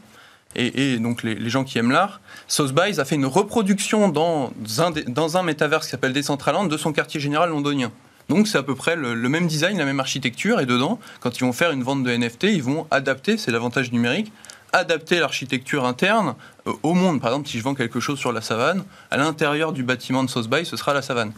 et, 0.59 0.99
donc 0.99 1.23
les, 1.23 1.49
gens 1.49 1.65
qui 1.65 1.79
aiment 1.79 1.93
l'art, 1.93 2.21
Sotheby's 2.49 2.99
a 2.99 3.05
fait 3.05 3.15
une 3.15 3.27
reproduction 3.27 4.09
dans 4.09 4.53
un, 4.79 4.91
dans 5.07 5.37
un 5.37 5.43
métaverse 5.43 5.87
qui 5.87 5.91
s'appelle 5.93 6.13
Decentraland 6.13 6.67
de 6.67 6.77
son 6.77 6.93
quartier 6.93 7.21
général 7.21 7.51
londonien. 7.51 7.93
Donc 8.29 8.47
c'est 8.47 8.59
à 8.59 8.63
peu 8.63 8.75
près 8.75 8.97
le, 8.97 9.15
même 9.29 9.47
design, 9.47 9.79
la 9.79 9.85
même 9.85 10.01
architecture, 10.01 10.61
et 10.61 10.67
dedans, 10.67 10.99
quand 11.21 11.39
ils 11.39 11.45
vont 11.45 11.53
faire 11.53 11.71
une 11.71 11.83
vente 11.83 12.03
de 12.03 12.15
NFT, 12.15 12.45
ils 12.45 12.63
vont 12.63 12.87
adapter, 12.91 13.39
c'est 13.39 13.51
l'avantage 13.51 13.93
numérique, 13.93 14.33
adapter 14.73 15.19
l'architecture 15.19 15.87
interne 15.87 16.35
au 16.83 16.95
monde. 16.95 17.21
Par 17.21 17.31
exemple, 17.31 17.49
si 17.49 17.59
je 17.59 17.65
vends 17.65 17.75
quelque 17.75 18.01
chose 18.01 18.19
sur 18.19 18.33
la 18.33 18.41
savane, 18.41 18.85
à 19.11 19.17
l'intérieur 19.17 19.73
du 19.73 19.83
bâtiment 19.83 20.23
de 20.23 20.29
Sotheby's, 20.29 20.69
ce 20.69 20.77
sera 20.77 20.95
la 20.95 21.03
savane. 21.03 21.33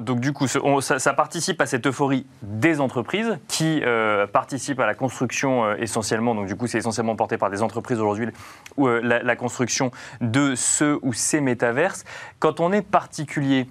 Donc 0.00 0.20
du 0.20 0.32
coup, 0.32 0.46
ça, 0.48 1.12
participe 1.14 1.60
à 1.60 1.66
cette 1.66 1.86
euphorie 1.86 2.26
des 2.42 2.80
entreprises 2.80 3.38
qui 3.48 3.80
euh, 3.84 4.26
participent 4.26 4.80
à 4.80 4.86
la 4.86 4.94
construction 4.94 5.64
euh, 5.64 5.76
essentiellement. 5.78 6.34
Donc 6.34 6.46
du 6.46 6.56
coup, 6.56 6.66
c'est 6.66 6.78
essentiellement 6.78 7.16
porté 7.16 7.36
par 7.36 7.50
des 7.50 7.62
entreprises 7.62 7.98
aujourd'hui 7.98 8.28
ou 8.76 8.88
la, 8.88 9.36
construction 9.36 9.90
de 10.20 10.54
ce 10.54 10.98
ou 11.02 11.12
ces 11.12 11.40
métaverses. 11.40 12.04
Quand 12.38 12.60
on 12.60 12.72
est 12.72 12.82
particulier, 12.82 13.66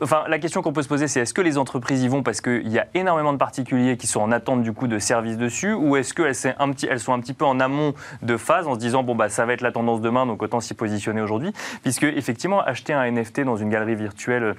enfin 0.00 0.24
la 0.28 0.38
question 0.38 0.62
qu'on 0.62 0.72
peut 0.72 0.82
se 0.82 0.88
poser, 0.88 1.08
c'est 1.08 1.20
est-ce 1.20 1.34
que 1.34 1.42
les 1.42 1.58
entreprises 1.58 2.02
y 2.02 2.08
vont 2.08 2.22
parce 2.22 2.40
qu'il 2.40 2.68
y 2.68 2.78
a 2.78 2.86
énormément 2.94 3.32
de 3.32 3.38
particuliers 3.38 3.96
qui 3.96 4.06
sont 4.06 4.20
en 4.20 4.32
attente 4.32 4.62
du 4.62 4.72
coup 4.72 4.88
de 4.88 4.98
services 4.98 5.36
dessus, 5.36 5.72
ou 5.72 5.96
est-ce 5.96 6.14
qu'elles 6.14 6.34
elles 6.88 7.00
sont 7.00 7.12
un 7.12 7.20
petit 7.20 7.34
peu 7.34 7.44
en 7.44 7.60
amont 7.60 7.94
de 8.22 8.36
phase 8.36 8.66
en 8.66 8.74
se 8.74 8.78
disant 8.78 9.02
bon 9.02 9.14
bah 9.14 9.28
ça 9.28 9.46
va 9.46 9.52
être 9.52 9.60
la 9.60 9.72
tendance 9.72 10.00
demain 10.00 10.25
donc 10.26 10.42
autant 10.42 10.60
s'y 10.60 10.74
positionner 10.74 11.20
aujourd'hui, 11.20 11.52
puisque 11.82 12.04
effectivement, 12.04 12.60
acheter 12.60 12.92
un 12.92 13.10
NFT 13.10 13.40
dans 13.40 13.56
une 13.56 13.70
galerie 13.70 13.96
virtuelle 13.96 14.56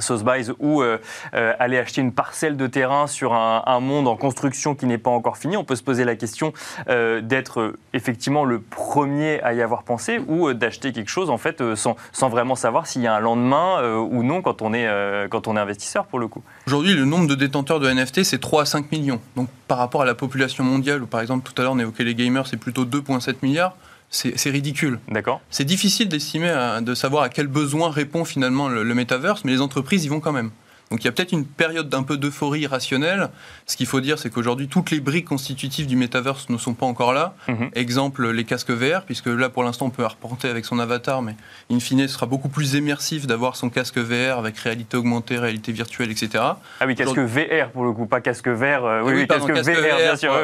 Sotheby's 0.00 0.52
ou 0.58 0.82
euh, 0.82 0.98
euh, 1.34 1.52
aller 1.58 1.78
acheter 1.78 2.00
une 2.00 2.12
parcelle 2.12 2.56
de 2.56 2.66
terrain 2.66 3.06
sur 3.06 3.32
un, 3.32 3.80
monde 3.80 4.08
en 4.08 4.16
construction 4.16 4.74
qui 4.74 4.86
n'est 4.86 4.98
pas 4.98 5.10
encore 5.10 5.38
fini. 5.38 5.56
On 5.56 5.64
peut 5.64 5.76
se 5.76 5.82
poser 5.82 6.04
la 6.04 6.16
question 6.16 6.52
euh, 6.88 7.20
d'être 7.20 7.74
effectivement 7.92 8.44
le 8.44 8.60
premier 8.60 9.40
à 9.42 9.54
y 9.54 9.62
avoir 9.62 9.84
pensé 9.84 10.20
ou 10.26 10.52
d'acheter 10.52 10.92
quelque 10.92 11.08
chose 11.08 11.30
en 11.30 11.38
fait 11.38 11.62
sans, 11.74 11.96
sans 12.12 12.28
vraiment 12.28 12.56
savoir 12.56 12.86
s'il 12.86 13.02
y 13.02 13.06
a 13.06 13.14
un 13.14 13.20
lendemain 13.20 13.82
ou 13.98 14.22
non 14.22 14.42
quand 14.42 14.62
on, 14.62 14.74
est, 14.74 14.88
quand 15.30 15.46
on 15.46 15.56
est 15.56 15.60
investisseur 15.60 16.06
pour 16.06 16.18
le 16.18 16.26
coup. 16.26 16.42
Aujourd'hui, 16.66 16.94
le 16.94 17.04
nombre 17.04 17.28
de 17.28 17.34
détenteurs 17.34 17.80
de 17.80 17.88
NFT, 17.90 18.24
c'est 18.24 18.40
3 18.40 18.62
à 18.62 18.64
5 18.64 18.90
millions. 18.90 19.20
Donc 19.36 19.48
par 19.68 19.78
rapport 19.78 20.02
à 20.02 20.04
la 20.04 20.14
population 20.14 20.64
mondiale, 20.64 21.02
où 21.02 21.06
par 21.06 21.20
exemple 21.20 21.48
tout 21.48 21.58
à 21.60 21.64
l'heure 21.64 21.74
on 21.74 21.78
évoquait 21.78 22.04
les 22.04 22.14
gamers, 22.14 22.46
c'est 22.46 22.56
plutôt 22.56 22.84
2,7 22.84 23.36
milliards 23.42 23.76
c'est 24.10 24.50
ridicule. 24.50 25.00
D'accord. 25.08 25.40
C'est 25.50 25.64
difficile 25.64 26.08
d'estimer, 26.08 26.78
de 26.82 26.94
savoir 26.94 27.24
à 27.24 27.28
quel 27.28 27.46
besoin 27.46 27.90
répond 27.90 28.24
finalement 28.24 28.68
le, 28.68 28.82
le 28.82 28.94
metaverse, 28.94 29.44
mais 29.44 29.52
les 29.52 29.60
entreprises 29.60 30.04
y 30.04 30.08
vont 30.08 30.20
quand 30.20 30.32
même. 30.32 30.50
Donc 30.90 31.02
il 31.02 31.04
y 31.04 31.08
a 31.08 31.12
peut-être 31.12 31.32
une 31.32 31.44
période 31.44 31.88
d'un 31.88 32.02
peu 32.02 32.16
d'euphorie 32.16 32.66
rationnelle. 32.66 33.28
Ce 33.66 33.76
qu'il 33.76 33.86
faut 33.86 34.00
dire, 34.00 34.18
c'est 34.18 34.30
qu'aujourd'hui, 34.30 34.68
toutes 34.68 34.90
les 34.90 35.00
briques 35.00 35.26
constitutives 35.26 35.86
du 35.86 35.96
metaverse 35.96 36.48
ne 36.48 36.56
sont 36.56 36.74
pas 36.74 36.86
encore 36.86 37.12
là. 37.12 37.34
Mhm. 37.46 37.70
Exemple, 37.74 38.30
les 38.30 38.44
casques 38.44 38.70
VR, 38.70 39.02
puisque 39.02 39.26
là, 39.26 39.48
pour 39.48 39.64
l'instant, 39.64 39.86
on 39.86 39.90
peut 39.90 40.04
arpenter 40.04 40.48
avec 40.48 40.64
son 40.64 40.78
avatar, 40.78 41.20
mais 41.20 41.34
in 41.70 41.78
fine, 41.80 42.08
ce 42.08 42.14
sera 42.14 42.26
beaucoup 42.26 42.48
plus 42.48 42.74
immersif 42.74 43.26
d'avoir 43.26 43.56
son 43.56 43.68
casque 43.68 43.98
VR 43.98 44.38
avec 44.38 44.56
réalité 44.58 44.96
augmentée, 44.96 45.38
réalité 45.38 45.72
virtuelle, 45.72 46.10
etc. 46.10 46.44
Ah 46.80 46.86
oui, 46.86 46.94
casque 46.94 47.18
VR 47.18 47.70
pour 47.72 47.84
le 47.84 47.92
coup, 47.92 48.06
pas 48.06 48.20
casque 48.20 48.48
VR. 48.48 48.84
Euh, 48.84 49.02
oui, 49.04 49.12
oui, 49.14 49.26
casque, 49.26 49.50
VR, 49.50 49.96
bien 49.96 50.16
sûr. 50.16 50.32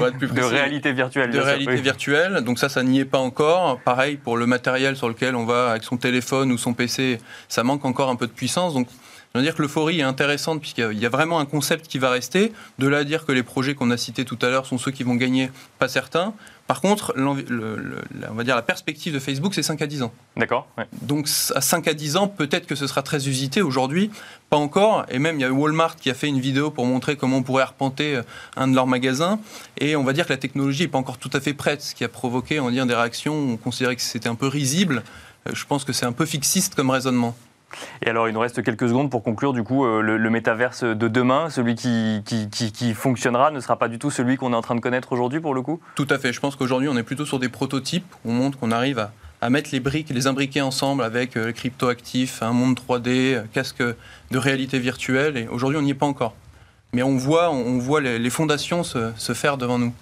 de 0.00 0.42
réalité 0.42 0.92
virtuelle. 0.92 1.30
De 1.30 1.40
réalité 1.40 1.76
virtuelle. 1.76 2.42
Donc 2.42 2.58
ça, 2.58 2.68
ça 2.68 2.82
n'y 2.82 3.00
est 3.00 3.04
pas 3.04 3.18
encore. 3.18 3.80
Pareil 3.80 4.16
pour 4.16 4.36
le 4.36 4.46
matériel 4.46 4.96
sur 4.96 5.08
lequel 5.08 5.34
on 5.34 5.44
va 5.44 5.70
avec 5.70 5.82
son 5.82 5.96
téléphone 5.96 6.52
ou 6.52 6.58
son 6.58 6.74
PC, 6.74 7.18
ça 7.48 7.64
manque 7.64 7.84
encore 7.84 8.08
un 8.08 8.16
peu 8.16 8.26
de 8.26 8.32
puissance. 8.32 8.74
Donc 8.74 8.88
je 9.36 9.40
veux 9.40 9.50
dire 9.50 9.54
que 9.54 9.62
l'euphorie 9.62 10.00
est 10.00 10.04
intéressante 10.04 10.60
puisqu'il 10.60 10.98
y 10.98 11.06
a 11.06 11.08
vraiment 11.08 11.38
un 11.38 11.46
concept 11.46 11.88
qui 11.88 11.98
va 11.98 12.10
rester. 12.10 12.52
De 12.78 12.88
là 12.88 12.98
à 12.98 13.04
dire 13.04 13.26
que 13.26 13.32
les 13.32 13.42
projets 13.42 13.74
qu'on 13.74 13.90
a 13.90 13.96
cités 13.96 14.24
tout 14.24 14.38
à 14.42 14.48
l'heure 14.48 14.66
sont 14.66 14.78
ceux 14.78 14.90
qui 14.90 15.02
vont 15.02 15.14
gagner, 15.14 15.50
pas 15.78 15.88
certains. 15.88 16.34
Par 16.66 16.80
contre, 16.80 17.14
on 17.16 18.34
va 18.34 18.44
dire 18.44 18.56
la 18.56 18.62
perspective 18.62 19.14
de 19.14 19.20
Facebook, 19.20 19.54
c'est 19.54 19.62
5 19.62 19.82
à 19.82 19.86
10 19.86 20.02
ans. 20.02 20.12
D'accord. 20.36 20.66
Donc 21.02 21.28
à 21.54 21.60
5 21.60 21.86
à 21.86 21.94
10 21.94 22.16
ans, 22.16 22.26
peut-être 22.26 22.66
que 22.66 22.74
ce 22.74 22.88
sera 22.88 23.02
très 23.02 23.28
usité. 23.28 23.62
Aujourd'hui, 23.62 24.10
pas 24.50 24.56
encore. 24.56 25.06
Et 25.08 25.20
même, 25.20 25.36
il 25.36 25.42
y 25.42 25.44
a 25.44 25.52
Walmart 25.52 25.94
qui 25.96 26.10
a 26.10 26.14
fait 26.14 26.26
une 26.26 26.40
vidéo 26.40 26.70
pour 26.70 26.86
montrer 26.86 27.16
comment 27.16 27.36
on 27.36 27.42
pourrait 27.44 27.62
arpenter 27.62 28.16
euh, 28.16 28.22
un 28.56 28.66
de 28.66 28.74
leurs 28.74 28.88
magasins. 28.88 29.38
Et 29.78 29.94
on 29.94 30.02
va 30.02 30.12
dire 30.12 30.26
que 30.26 30.32
la 30.32 30.38
technologie 30.38 30.82
n'est 30.82 30.88
pas 30.88 30.98
encore 30.98 31.18
tout 31.18 31.30
à 31.34 31.40
fait 31.40 31.54
prête, 31.54 31.82
ce 31.82 31.94
qui 31.94 32.02
a 32.02 32.08
provoqué 32.08 32.58
on 32.58 32.64
va 32.64 32.70
dire, 32.72 32.86
des 32.86 32.94
réactions. 32.94 33.34
On 33.34 33.56
considérait 33.56 33.94
que 33.94 34.02
c'était 34.02 34.28
un 34.28 34.34
peu 34.34 34.48
risible. 34.48 35.04
Euh, 35.46 35.52
je 35.54 35.64
pense 35.66 35.84
que 35.84 35.92
c'est 35.92 36.06
un 36.06 36.12
peu 36.12 36.26
fixiste 36.26 36.74
comme 36.74 36.90
raisonnement. 36.90 37.36
Et 38.04 38.08
alors, 38.08 38.28
il 38.28 38.34
nous 38.34 38.40
reste 38.40 38.62
quelques 38.62 38.88
secondes 38.88 39.10
pour 39.10 39.22
conclure, 39.22 39.52
du 39.52 39.62
coup, 39.62 39.84
euh, 39.84 40.00
le, 40.00 40.30
métaverse 40.30 40.84
de 40.84 41.08
demain, 41.08 41.50
celui 41.50 41.74
qui, 41.74 42.22
qui, 42.24 42.94
fonctionnera, 42.94 43.50
ne 43.50 43.60
sera 43.60 43.76
pas 43.76 43.88
du 43.88 43.98
tout 43.98 44.10
celui 44.10 44.36
qu'on 44.36 44.52
est 44.52 44.56
en 44.56 44.62
train 44.62 44.74
de 44.74 44.80
connaître 44.80 45.12
aujourd'hui, 45.12 45.40
pour 45.40 45.54
le 45.54 45.62
coup? 45.62 45.80
Tout 45.94 46.06
à 46.10 46.18
fait. 46.18 46.32
Je 46.32 46.40
pense 46.40 46.56
qu'aujourd'hui, 46.56 46.88
on 46.88 46.96
est 46.96 47.02
plutôt 47.02 47.26
sur 47.26 47.38
des 47.38 47.48
prototypes. 47.48 48.06
On 48.24 48.32
montre 48.32 48.58
qu'on 48.58 48.70
arrive 48.70 48.98
à, 48.98 49.12
à, 49.40 49.50
mettre 49.50 49.70
les 49.72 49.80
briques, 49.80 50.10
les 50.10 50.26
imbriquer 50.26 50.60
ensemble 50.60 51.02
avec 51.02 51.36
euh, 51.36 51.48
les 51.48 51.52
crypto-actifs, 51.52 52.42
un 52.42 52.52
monde 52.52 52.78
3D, 52.78 53.08
euh, 53.08 53.42
casque 53.52 53.82
de 53.82 54.38
réalité 54.38 54.78
virtuelle. 54.78 55.36
Et 55.36 55.48
aujourd'hui, 55.48 55.78
on 55.78 55.82
n'y 55.82 55.90
est 55.90 55.94
pas 55.94 56.06
encore 56.06 56.34
mais 56.92 57.02
on 57.02 57.16
voit, 57.16 58.00
les, 58.00 58.30
fondations 58.30 58.82
se, 58.82 59.32
faire 59.34 59.58
devant 59.58 59.78
nous. 59.78 59.92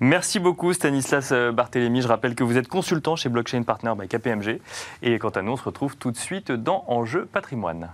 Merci 0.00 0.40
beaucoup 0.40 0.72
Stanislas 0.72 1.30
euh, 1.32 1.52
Barthélémy. 1.52 2.02
Je 2.02 2.08
rappelle 2.08 2.34
que 2.34 2.44
vous 2.44 2.58
êtes 2.58 2.68
consultant 2.68 3.16
chez 3.16 3.28
Blockchain 3.28 3.62
Partner 3.62 3.92
by 3.98 4.08
KPMG. 4.08 4.60
Et 5.02 5.18
quant 5.18 5.30
à 5.30 5.42
nous, 5.42 5.52
on 5.52 5.56
se 5.56 5.64
retrouve 5.64 5.96
tout 5.96 6.10
de 6.10 6.18
suite 6.18 6.52
dans 6.52 6.84
Enjeu 6.86 7.24
patrimoine. 7.24 7.88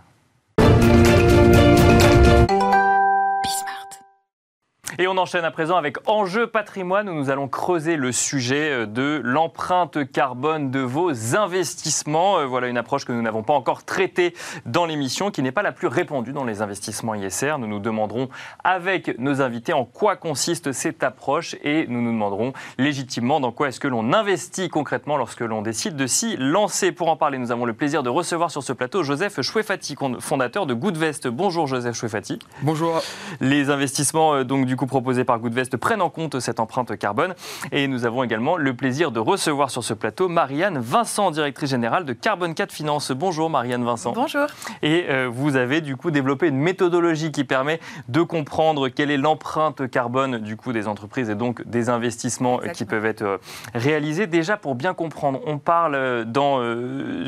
Et 4.99 5.07
on 5.07 5.17
enchaîne 5.17 5.45
à 5.45 5.51
présent 5.53 5.77
avec 5.77 5.97
Enjeu 6.09 6.49
patrimoine 6.49 7.09
où 7.09 7.15
nous 7.15 7.31
allons 7.31 7.47
creuser 7.47 7.97
le 7.97 8.11
sujet 8.11 8.71
euh, 8.71 8.87
de 8.87 9.21
l'empreinte 9.23 10.11
carbone 10.11 10.71
de 10.71 10.81
vos 10.81 11.37
investissements. 11.37 12.39
Euh, 12.39 12.47
voilà 12.47 12.67
une 12.67 12.77
approche 12.77 13.05
que 13.05 13.13
nous 13.13 13.23
n'avons 13.23 13.45
pas 13.45 13.53
encore 13.53 13.85
traitée 13.85 14.35
dans 14.67 14.87
l'émission, 14.87 15.31
qui 15.31 15.43
n'est 15.43 15.53
pas 15.53 15.63
la 15.63 15.71
plus 15.71 15.87
répandue 15.87 16.33
dans 16.33 16.45
les 16.45 16.61
investissements 16.61 17.15
ISR. 17.15 17.55
Nous 17.59 17.69
nous 17.69 17.79
demanderons 17.79 18.29
avec 18.65 19.17
nos 19.19 19.41
invités 19.41 19.73
en 19.73 19.85
quoi 19.85 20.17
consiste 20.17 20.73
cette 20.73 21.05
approche 21.05 21.55
et 21.63 21.87
nous 21.89 22.03
nous 22.03 22.13
demanderons 22.13 22.53
légitimement 22.77 23.39
dans 23.39 23.53
quoi 23.53 23.69
est-ce 23.69 23.81
que 23.81 23.89
l'on 23.89 24.13
investit 24.13 24.69
concrètement 24.69 25.17
lorsque 25.17 25.41
l'on 25.41 25.63
décide 25.63 25.95
de 25.95 26.07
s'y 26.09 26.37
lancer. 26.37 26.91
Pour 26.91 27.09
en 27.09 27.17
parler, 27.17 27.39
nous 27.39 27.53
avons 27.53 27.65
le 27.65 27.75
plaisir 27.75 28.03
de 28.03 28.11
recevoir 28.11 28.51
sur 28.51 28.65
ce 28.65 28.73
plateau 28.73 29.05
Joseph 29.05 29.41
Chouefati, 29.41 29.95
fondateur 30.19 30.67
de 30.67 30.75
Goodvest. 30.75 31.29
Bonjour 31.29 31.69
Joseph 31.69 31.95
Chouefati. 31.95 32.41
Bonjour. 32.63 33.01
Les 33.41 33.71
investissements 33.71 34.35
euh, 34.35 34.45
donc 34.45 34.67
du 34.67 34.80
proposés 34.87 35.25
par 35.25 35.39
Goodvest 35.39 35.77
prennent 35.77 36.03
en 36.03 36.11
compte 36.11 36.41
cette 36.41 36.61
empreinte 36.61 36.97
carbone. 36.97 37.35
Et 37.73 37.89
nous 37.89 38.05
avons 38.05 38.23
également 38.23 38.57
le 38.57 38.75
plaisir 38.75 39.11
de 39.13 39.21
recevoir 39.21 39.71
sur 39.71 39.85
ce 39.85 39.95
plateau 39.95 40.29
Marianne 40.29 40.79
Vincent, 40.79 41.31
directrice 41.31 41.71
générale 41.71 42.05
de 42.05 42.13
Carbon 42.13 42.53
4 42.53 42.73
Finance. 42.73 43.13
Bonjour 43.13 43.51
Marianne 43.51 43.85
Vincent. 43.85 44.13
Bonjour. 44.13 44.47
Et 44.83 45.07
euh, 45.09 45.29
vous 45.33 45.57
avez 45.57 45.81
du 45.81 45.97
coup 45.97 46.11
développé 46.11 46.49
une 46.49 46.59
méthodologie 46.59 47.33
qui 47.33 47.45
permet 47.45 47.81
de 48.09 48.23
comprendre 48.23 48.89
quelle 48.89 49.11
est 49.11 49.17
l'empreinte 49.17 49.89
carbone 49.91 50.39
du 50.39 50.57
coup 50.57 50.73
des 50.73 50.89
entreprises 50.89 51.31
et 51.31 51.35
donc 51.35 51.67
des 51.67 51.89
investissements 51.89 52.59
qui 52.73 52.85
peuvent 52.85 53.07
être 53.07 53.23
euh, 53.23 53.39
réalisés. 53.75 54.27
Déjà 54.27 54.57
pour 54.57 54.75
bien 54.75 54.95
comprendre, 54.95 55.41
on 55.47 55.59
parle 55.59 55.95
euh, 55.95 56.25
dans 56.25 56.61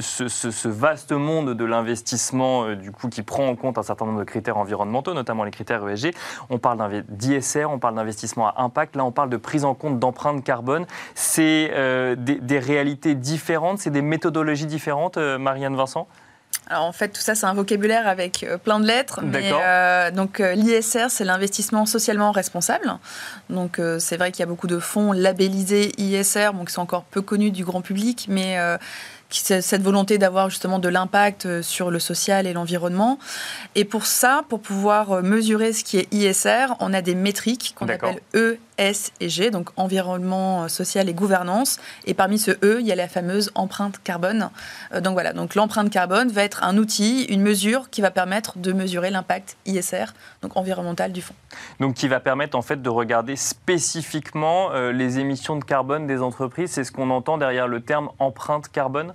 ce, 0.01 0.29
ce, 0.29 0.69
vaste 0.69 1.13
monde 1.13 1.55
de 1.55 1.65
l'investissement 1.65 2.75
du 2.75 2.93
coup 2.93 3.09
qui 3.09 3.23
prend 3.23 3.47
en 3.47 3.57
compte 3.57 3.79
un 3.79 3.83
certain 3.83 4.07
nombre 4.07 4.21
de 4.21 4.25
critères 4.25 4.57
environnementaux, 4.57 5.15
notamment 5.15 5.45
les 5.45 5.51
critères 5.51 5.87
ESG. 5.89 6.15
On 6.51 6.59
parle 6.59 7.03
d'ISR 7.09 7.42
on 7.69 7.79
parle 7.79 7.95
d'investissement 7.95 8.49
à 8.49 8.63
impact, 8.63 8.97
là 8.97 9.05
on 9.05 9.13
parle 9.13 9.31
de 9.31 9.37
prise 9.37 9.65
en 9.65 9.75
compte 9.75 9.99
d'empreintes 9.99 10.45
carbone. 10.45 10.87
C'est 11.15 11.71
euh, 11.75 12.15
des, 12.17 12.59
réalités 12.59 13.15
différentes, 13.15 13.79
c'est 13.79 13.91
des 13.91 14.03
méthodologies 14.03 14.67
différentes, 14.67 15.17
euh, 15.17 15.39
Marianne 15.39 15.77
Vincent? 15.77 16.07
Alors 16.69 16.85
en 16.85 16.93
fait, 16.93 17.09
tout 17.09 17.21
ça, 17.21 17.35
c'est 17.35 17.47
un 17.47 17.55
vocabulaire 17.55 18.07
avec 18.07 18.45
euh, 18.45 18.57
plein 18.57 18.79
de 18.79 18.87
lettres. 18.87 19.21
Mais, 19.23 19.51
donc 20.13 20.39
l'ISR, 20.39 21.07
c'est 21.09 21.25
l'investissement 21.25 21.87
socialement 21.87 22.31
responsable. 22.31 22.99
Donc 23.51 23.81
c'est 23.99 24.17
vrai 24.17 24.31
qu'il 24.33 24.41
y 24.41 24.43
a 24.45 24.47
beaucoup 24.47 24.69
de 24.69 24.79
fonds 24.79 25.13
labellisés 25.13 25.93
ISR, 25.99 26.51
bon, 26.55 26.65
qui 26.65 26.73
sont 26.73 26.83
encore 26.83 27.05
peu 27.05 27.21
connus 27.21 27.51
du 27.51 27.65
grand 27.65 27.83
public, 27.83 28.27
mais 28.29 28.59
cette 29.35 29.83
volonté 29.83 30.19
d'avoir 30.19 30.51
justement 30.51 30.79
de 30.79 30.89
l'impact 30.89 31.47
euh, 31.47 31.63
sur 31.63 31.91
le 31.91 31.99
social 31.99 32.47
et 32.47 32.53
l'environnement. 32.53 33.19
Et 33.75 33.85
pour 33.85 34.07
ça, 34.07 34.45
pour 34.49 34.61
pouvoir 34.61 35.13
euh, 35.13 35.23
mesurer 35.23 35.73
ce 35.73 35.85
qui 35.85 35.99
est 35.99 36.13
ISR, 36.13 36.75
on 36.81 36.93
a 36.93 37.03
des 37.03 37.15
métriques 37.15 37.75
qu'on 37.77 37.89
appelle 37.89 38.21
E, 38.35 38.59
S 38.83 39.13
et 39.21 39.29
G, 39.29 39.51
donc 39.51 39.71
environnement, 39.77 40.65
euh, 40.65 40.69
social 40.69 41.09
et 41.09 41.15
gouvernance. 41.15 41.79
Et 42.05 42.15
parmi 42.15 42.39
ce 42.39 42.51
E, 42.51 42.81
il 42.81 42.87
y 42.87 42.93
a 42.93 42.95
la 42.95 43.09
fameuse 43.09 43.51
empreinte 43.55 44.03
carbone. 44.03 44.51
Donc 45.03 45.13
voilà, 45.13 45.33
donc 45.33 45.55
l'empreinte 45.55 45.91
carbone 45.91 46.29
va 46.31 46.43
être 46.43 46.65
un 46.65 46.77
outil, 46.77 47.25
une 47.25 47.43
mesure 47.43 47.91
qui 47.91 48.01
va 48.01 48.11
permettre 48.11 48.59
de 48.59 48.73
mesurer 48.73 49.11
l'impact 49.11 49.57
ISR, 49.67 50.07
donc 50.43 50.57
environnemental 50.57 51.13
du 51.13 51.23
fonds. 51.23 51.35
Donc 51.81 51.95
qui 51.95 52.09
va 52.09 52.21
permettre 52.21 52.57
en 52.57 52.63
fait 52.63 52.83
de 52.83 52.89
regarder 52.89 53.37
spécifiquement 53.37 54.71
les 54.73 55.19
émissions 55.19 55.57
de 55.57 55.65
carbone 55.65 56.07
des 56.07 56.21
entreprises. 56.21 56.73
C'est 56.73 56.85
ce 56.85 56.93
qu'on 56.93 57.11
entend 57.11 57.39
derrière 57.39 57.69
le 57.69 57.81
terme 57.81 58.11
empreinte 58.19 58.69
carbone 58.69 59.15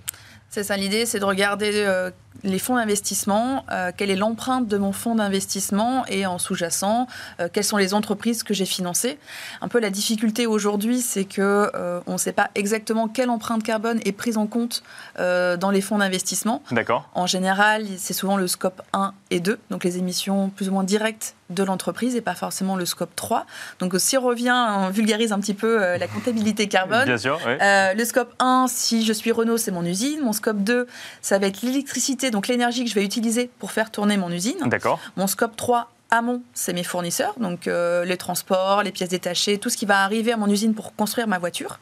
c'est 0.49 0.63
ça 0.63 0.77
l'idée, 0.77 1.05
c'est 1.05 1.19
de 1.19 1.25
regarder 1.25 1.71
euh, 1.75 2.09
les 2.43 2.59
fonds 2.59 2.75
d'investissement, 2.75 3.65
euh, 3.71 3.91
quelle 3.95 4.09
est 4.09 4.15
l'empreinte 4.15 4.67
de 4.67 4.77
mon 4.77 4.91
fonds 4.91 5.15
d'investissement 5.15 6.05
et 6.07 6.25
en 6.25 6.37
sous-jacent, 6.37 7.07
euh, 7.39 7.47
quelles 7.51 7.63
sont 7.63 7.77
les 7.77 7.93
entreprises 7.93 8.43
que 8.43 8.53
j'ai 8.53 8.65
financées. 8.65 9.17
Un 9.61 9.67
peu 9.67 9.79
la 9.79 9.89
difficulté 9.89 10.45
aujourd'hui, 10.45 11.01
c'est 11.01 11.25
que 11.25 11.71
euh, 11.73 11.99
on 12.07 12.13
ne 12.13 12.17
sait 12.17 12.33
pas 12.33 12.49
exactement 12.55 13.07
quelle 13.07 13.29
empreinte 13.29 13.63
carbone 13.63 13.99
est 14.05 14.11
prise 14.11 14.37
en 14.37 14.47
compte 14.47 14.83
dans 15.17 15.71
les 15.71 15.81
fonds 15.81 15.97
d'investissement. 15.97 16.61
D'accord. 16.71 17.09
En 17.13 17.25
général, 17.27 17.85
c'est 17.97 18.13
souvent 18.13 18.37
le 18.37 18.47
scope 18.47 18.81
1 18.93 19.13
et 19.31 19.39
2, 19.39 19.59
donc 19.69 19.83
les 19.83 19.97
émissions 19.97 20.49
plus 20.49 20.69
ou 20.69 20.73
moins 20.73 20.83
directes 20.83 21.36
de 21.49 21.63
l'entreprise 21.63 22.15
et 22.15 22.21
pas 22.21 22.35
forcément 22.35 22.75
le 22.75 22.85
scope 22.85 23.15
3. 23.15 23.45
Donc 23.79 23.93
si 23.97 24.17
on 24.17 24.21
revient, 24.21 24.55
on 24.77 24.89
vulgarise 24.89 25.31
un 25.31 25.39
petit 25.39 25.53
peu 25.53 25.97
la 25.97 26.07
comptabilité 26.07 26.67
carbone. 26.67 27.05
Bien 27.05 27.17
sûr, 27.17 27.39
le 27.45 28.03
scope 28.03 28.33
1, 28.39 28.67
si 28.67 29.05
je 29.05 29.13
suis 29.13 29.31
Renault, 29.31 29.57
c'est 29.57 29.71
mon 29.71 29.85
usine. 29.85 30.21
Mon 30.21 30.33
scope 30.33 30.57
2, 30.57 30.87
ça 31.21 31.39
va 31.39 31.47
être 31.47 31.61
l'électricité 31.61 32.31
donc 32.31 32.47
l'énergie 32.47 32.83
que 32.83 32.89
je 32.89 32.95
vais 32.95 33.05
utiliser 33.05 33.49
pour 33.59 33.71
faire 33.71 33.91
tourner 33.91 34.17
mon 34.17 34.31
usine. 34.31 34.57
D'accord. 34.65 34.99
Mon 35.15 35.27
scope 35.27 35.55
3 35.55 35.89
amont, 36.09 36.41
c'est 36.53 36.73
mes 36.73 36.83
fournisseurs, 36.83 37.33
donc 37.37 37.67
euh, 37.67 38.05
les 38.05 38.17
transports, 38.17 38.81
les 38.83 38.91
pièces 38.91 39.09
détachées, 39.09 39.57
tout 39.57 39.69
ce 39.69 39.75
qui 39.75 39.85
va 39.85 40.03
arriver 40.03 40.31
à 40.31 40.37
mon 40.37 40.47
usine 40.47 40.73
pour 40.73 40.95
construire 40.95 41.27
ma 41.27 41.37
voiture. 41.37 41.79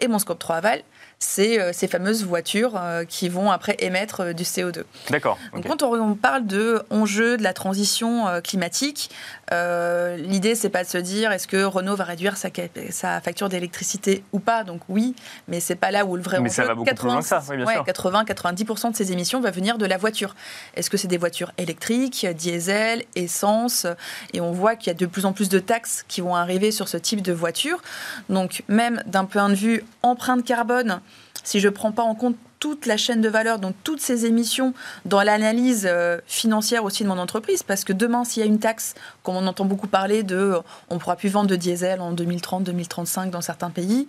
Et 0.00 0.08
mon 0.08 0.18
scope 0.18 0.38
3 0.38 0.56
aval, 0.56 0.82
c'est 1.18 1.58
euh, 1.58 1.72
ces 1.72 1.88
fameuses 1.88 2.24
voitures 2.24 2.76
euh, 2.76 3.04
qui 3.04 3.28
vont 3.28 3.50
après 3.50 3.76
émettre 3.78 4.20
euh, 4.20 4.32
du 4.32 4.42
CO2. 4.42 4.82
D'accord. 5.10 5.38
Donc 5.54 5.66
quand 5.66 5.82
on, 5.82 6.14
parle 6.14 6.46
de 6.46 6.82
enjeux 6.90 7.36
de 7.36 7.42
la 7.42 7.52
transition 7.52 8.26
climatique, 8.42 9.10
l'idée 9.50 10.54
c'est 10.54 10.70
pas 10.70 10.84
de 10.84 10.88
se 10.88 10.98
dire 10.98 11.32
est-ce 11.32 11.46
que 11.46 11.64
Renault 11.64 11.96
va 11.96 12.04
réduire 12.04 12.36
sa, 12.36 12.48
sa 12.90 13.20
facture 13.20 13.48
d'électricité 13.48 14.24
ou 14.32 14.40
pas? 14.40 14.64
Donc 14.64 14.80
oui, 14.88 15.14
mais 15.48 15.60
c'est 15.60 15.76
pas 15.76 15.90
là 15.90 16.04
où 16.04 16.16
le 16.16 16.22
vrai 16.22 16.40
mais 16.40 16.48
Ça 16.48 16.64
va 16.64 16.74
beaucoup 16.74 16.86
80, 16.86 16.96
plus 16.96 17.12
loin 17.12 17.20
que 17.20 17.28
ça, 17.28 17.42
oui, 17.50 17.56
bien 17.56 17.82
80-90% 17.82 18.92
de 18.92 18.96
ces 18.96 19.12
émissions 19.12 19.40
va 19.40 19.50
venir 19.50 19.78
de 19.78 19.86
la 19.86 19.96
voiture. 19.96 20.34
Est-ce 20.74 20.90
que 20.90 20.96
c'est 20.96 21.08
des 21.08 21.18
voitures 21.18 21.52
électriques, 21.58 22.26
diesel, 22.36 23.04
essence? 23.14 23.86
Et 24.32 24.40
on 24.40 24.52
voit 24.52 24.76
qu'il 24.76 24.88
y 24.88 24.90
a 24.90 24.94
de 24.94 25.06
plus 25.06 25.26
en 25.26 25.32
plus 25.32 25.48
de 25.48 25.58
taxes 25.58 26.04
qui 26.08 26.20
vont 26.20 26.34
arriver 26.34 26.70
sur 26.70 26.88
ce 26.88 26.96
type 26.96 27.22
de 27.22 27.32
voiture. 27.32 27.82
Donc 28.28 28.62
même 28.68 29.02
d'un 29.06 29.24
point 29.24 29.48
de 29.48 29.54
vue 29.54 29.84
empreinte 30.02 30.44
carbone, 30.44 31.00
si 31.44 31.60
je 31.60 31.68
ne 31.68 31.72
prends 31.72 31.92
pas 31.92 32.02
en 32.02 32.14
compte 32.14 32.36
toute 32.58 32.86
la 32.86 32.96
chaîne 32.96 33.20
de 33.20 33.28
valeur, 33.28 33.58
donc 33.58 33.74
toutes 33.84 34.00
ces 34.00 34.26
émissions 34.26 34.74
dans 35.04 35.22
l'analyse 35.22 35.86
euh, 35.88 36.18
financière 36.26 36.84
aussi 36.84 37.02
de 37.02 37.08
mon 37.08 37.18
entreprise, 37.18 37.62
parce 37.62 37.84
que 37.84 37.92
demain, 37.92 38.24
s'il 38.24 38.42
y 38.42 38.44
a 38.44 38.48
une 38.48 38.58
taxe, 38.58 38.94
comme 39.22 39.36
on 39.36 39.46
entend 39.46 39.64
beaucoup 39.64 39.88
parler 39.88 40.22
de, 40.22 40.36
euh, 40.36 40.60
on 40.88 40.94
ne 40.94 41.00
pourra 41.00 41.16
plus 41.16 41.28
vendre 41.28 41.48
de 41.48 41.56
diesel 41.56 42.00
en 42.00 42.12
2030, 42.12 42.64
2035 42.64 43.30
dans 43.30 43.40
certains 43.40 43.70
pays, 43.70 44.08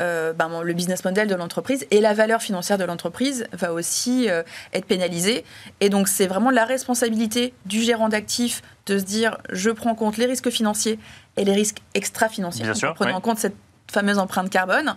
euh, 0.00 0.32
ben, 0.32 0.62
le 0.62 0.72
business 0.72 1.04
model 1.04 1.28
de 1.28 1.34
l'entreprise 1.34 1.86
et 1.90 2.00
la 2.00 2.14
valeur 2.14 2.42
financière 2.42 2.78
de 2.78 2.84
l'entreprise 2.84 3.46
va 3.52 3.72
aussi 3.72 4.28
être 4.72 4.84
pénalisée. 4.86 5.44
Et 5.80 5.88
donc, 5.88 6.08
c'est 6.08 6.26
vraiment 6.26 6.50
la 6.50 6.64
responsabilité 6.64 7.54
du 7.66 7.82
gérant 7.82 8.08
d'actifs 8.08 8.62
de 8.86 8.98
se 8.98 9.04
dire, 9.04 9.38
je 9.50 9.70
prends 9.70 9.90
en 9.90 9.94
compte 9.94 10.16
les 10.16 10.26
risques 10.26 10.50
financiers 10.50 10.98
et 11.36 11.44
les 11.44 11.52
risques 11.52 11.78
extra-financiers. 11.94 12.64
Bien 12.64 12.74
sûr, 12.74 12.94
en 12.98 13.10
en 13.10 13.20
compte 13.20 13.38
cette 13.38 13.56
fameuse 13.90 14.18
empreinte 14.18 14.50
carbone. 14.50 14.94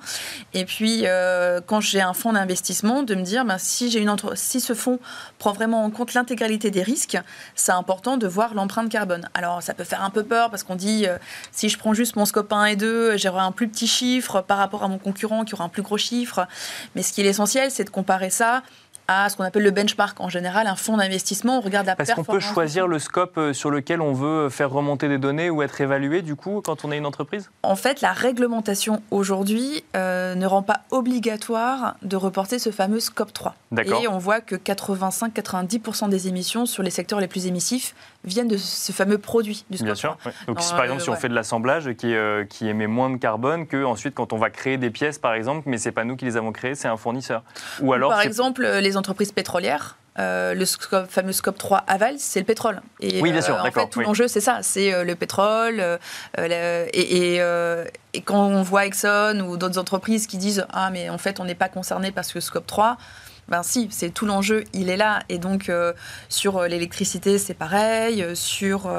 Et 0.53 0.65
puis, 0.65 1.03
euh, 1.05 1.61
quand 1.65 1.79
j'ai 1.81 2.01
un 2.01 2.13
fonds 2.13 2.33
d'investissement, 2.33 3.03
de 3.03 3.15
me 3.15 3.21
dire, 3.21 3.45
ben, 3.45 3.57
si, 3.57 3.89
j'ai 3.89 3.99
une 3.99 4.09
entre... 4.09 4.37
si 4.37 4.59
ce 4.59 4.73
fonds 4.73 4.99
prend 5.39 5.53
vraiment 5.53 5.83
en 5.83 5.89
compte 5.89 6.13
l'intégralité 6.13 6.71
des 6.71 6.83
risques, 6.83 7.17
c'est 7.55 7.71
important 7.71 8.17
de 8.17 8.27
voir 8.27 8.53
l'empreinte 8.53 8.89
carbone. 8.89 9.29
Alors, 9.33 9.63
ça 9.63 9.73
peut 9.73 9.83
faire 9.83 10.03
un 10.03 10.09
peu 10.09 10.23
peur 10.23 10.49
parce 10.49 10.63
qu'on 10.63 10.75
dit, 10.75 11.05
euh, 11.07 11.17
si 11.51 11.69
je 11.69 11.77
prends 11.77 11.93
juste 11.93 12.15
mon 12.15 12.25
scope 12.25 12.51
1 12.51 12.65
et 12.65 12.75
2, 12.75 13.17
j'aurai 13.17 13.41
un 13.41 13.51
plus 13.51 13.67
petit 13.67 13.87
chiffre 13.87 14.41
par 14.41 14.57
rapport 14.57 14.83
à 14.83 14.87
mon 14.87 14.97
concurrent 14.97 15.45
qui 15.45 15.53
aura 15.53 15.63
un 15.63 15.69
plus 15.69 15.83
gros 15.83 15.97
chiffre. 15.97 16.47
Mais 16.95 17.03
ce 17.03 17.13
qui 17.13 17.21
est 17.21 17.25
essentiel, 17.25 17.71
c'est 17.71 17.83
de 17.83 17.89
comparer 17.89 18.29
ça 18.29 18.63
à 19.11 19.29
ce 19.29 19.37
qu'on 19.37 19.43
appelle 19.43 19.63
le 19.63 19.71
benchmark. 19.71 20.19
En 20.19 20.29
général, 20.29 20.67
un 20.67 20.75
fonds 20.75 20.97
d'investissement, 20.97 21.57
on 21.57 21.61
regarde 21.61 21.87
la 21.87 21.95
Parce 21.95 22.07
performance. 22.07 22.27
Est-ce 22.27 22.47
qu'on 22.47 22.49
peut 22.49 22.53
choisir 22.53 22.87
le 22.87 22.99
scope 22.99 23.37
euh, 23.37 23.53
sur 23.53 23.69
lequel 23.69 24.01
on 24.01 24.13
veut 24.13 24.49
faire 24.49 24.71
remonter 24.71 25.07
des 25.07 25.17
données 25.17 25.49
ou 25.49 25.61
être 25.61 25.79
évalué, 25.81 26.21
du 26.21 26.35
coup, 26.35 26.61
quand 26.63 26.85
on 26.85 26.91
est 26.91 26.97
une 26.97 27.05
entreprise? 27.05 27.49
En 27.63 27.75
fait, 27.75 28.01
la 28.01 28.13
réglementation 28.13 29.01
aujourd'hui 29.11 29.83
euh, 29.95 30.35
ne 30.35 30.45
rend 30.45 30.63
pas 30.63 30.81
obligatoire 30.91 31.95
de 32.01 32.15
reporter 32.15 32.59
ce 32.59 32.71
fameux 32.71 32.99
scope 32.99 33.33
3. 33.33 33.55
Et 33.85 34.07
on 34.07 34.17
voit 34.17 34.41
que 34.41 34.55
85-90% 34.55 36.09
des 36.09 36.27
émissions 36.27 36.65
sur 36.65 36.83
les 36.83 36.89
secteurs 36.89 37.19
les 37.19 37.27
plus 37.27 37.47
émissifs 37.47 37.95
viennent 38.23 38.47
de 38.47 38.57
ce 38.57 38.91
fameux 38.91 39.17
produit 39.17 39.65
du 39.69 39.83
Bien 39.83 39.95
sûr. 39.95 40.17
Donc, 40.47 40.61
si, 40.61 40.71
par 40.73 40.83
exemple, 40.83 41.01
si 41.01 41.09
on 41.09 41.15
fait 41.15 41.29
de 41.29 41.33
l'assemblage 41.33 41.93
qui, 41.93 42.13
euh, 42.13 42.45
qui 42.45 42.67
émet 42.67 42.87
moins 42.87 43.09
de 43.09 43.17
carbone 43.17 43.67
que 43.67 43.83
ensuite 43.83 44.15
quand 44.15 44.33
on 44.33 44.37
va 44.37 44.49
créer 44.49 44.77
des 44.77 44.89
pièces, 44.89 45.17
par 45.17 45.33
exemple, 45.33 45.63
mais 45.65 45.77
c'est 45.77 45.91
pas 45.91 46.03
nous 46.03 46.15
qui 46.15 46.25
les 46.25 46.37
avons 46.37 46.51
créées, 46.51 46.75
c'est 46.75 46.87
un 46.87 46.97
fournisseur. 46.97 47.43
Ou 47.81 47.93
alors, 47.93 48.11
par 48.11 48.21
exemple, 48.21 48.65
les 48.65 48.97
entreprises 48.97 49.31
pétrolières. 49.31 49.97
Euh, 50.19 50.53
le 50.53 50.65
fameux 51.07 51.31
scope 51.31 51.57
3 51.57 51.85
aval, 51.87 52.15
c'est 52.17 52.41
le 52.41 52.45
pétrole. 52.45 52.81
Et, 52.99 53.21
oui, 53.21 53.31
bien 53.31 53.39
sûr, 53.39 53.55
euh, 53.55 53.61
en 53.61 53.71
fait, 53.71 53.87
tout 53.87 54.01
l'enjeu, 54.01 54.27
c'est 54.27 54.41
ça, 54.41 54.59
c'est 54.61 55.05
le 55.05 55.15
pétrole. 55.15 55.81
et, 56.37 57.37
et, 58.13 58.21
quand 58.25 58.45
on 58.45 58.61
voit 58.61 58.85
Exxon 58.85 59.39
ou 59.47 59.55
d'autres 59.55 59.77
entreprises 59.77 60.27
qui 60.27 60.37
disent 60.37 60.65
Ah, 60.73 60.89
mais 60.91 61.09
en 61.09 61.17
fait, 61.17 61.39
on 61.39 61.45
n'est 61.45 61.55
pas 61.55 61.69
concerné 61.69 62.11
parce 62.11 62.33
que 62.33 62.41
scope 62.41 62.67
3, 62.67 62.97
ben 63.47 63.63
si, 63.63 63.89
c'est 63.91 64.11
tout 64.11 64.25
l'enjeu, 64.25 64.63
il 64.73 64.89
est 64.89 64.97
là. 64.97 65.23
Et 65.29 65.37
donc 65.37 65.69
euh, 65.69 65.93
sur 66.29 66.57
euh, 66.57 66.67
l'électricité, 66.67 67.37
c'est 67.37 67.53
pareil, 67.53 68.23
euh, 68.23 68.35
sur 68.35 68.89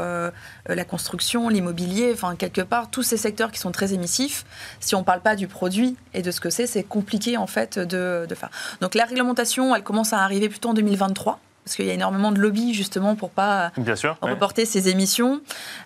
la 0.66 0.84
construction, 0.84 1.48
l'immobilier, 1.48 2.10
enfin 2.12 2.36
quelque 2.36 2.60
part, 2.60 2.90
tous 2.90 3.02
ces 3.02 3.16
secteurs 3.16 3.50
qui 3.50 3.58
sont 3.58 3.72
très 3.72 3.94
émissifs, 3.94 4.44
si 4.80 4.94
on 4.94 5.00
ne 5.00 5.04
parle 5.04 5.20
pas 5.20 5.36
du 5.36 5.48
produit 5.48 5.96
et 6.14 6.22
de 6.22 6.30
ce 6.30 6.40
que 6.40 6.50
c'est, 6.50 6.66
c'est 6.66 6.82
compliqué 6.82 7.36
en 7.36 7.46
fait 7.46 7.78
de, 7.78 8.26
de 8.28 8.34
faire. 8.34 8.50
Donc 8.80 8.94
la 8.94 9.04
réglementation, 9.04 9.74
elle 9.74 9.82
commence 9.82 10.12
à 10.12 10.20
arriver 10.20 10.48
plutôt 10.48 10.70
en 10.70 10.74
2023 10.74 11.40
parce 11.64 11.76
qu'il 11.76 11.86
y 11.86 11.90
a 11.90 11.94
énormément 11.94 12.32
de 12.32 12.40
lobbies 12.40 12.74
justement 12.74 13.14
pour 13.14 13.30
pas 13.30 13.72
reporter 14.20 14.64
ces 14.64 14.88
émissions. 14.88 15.40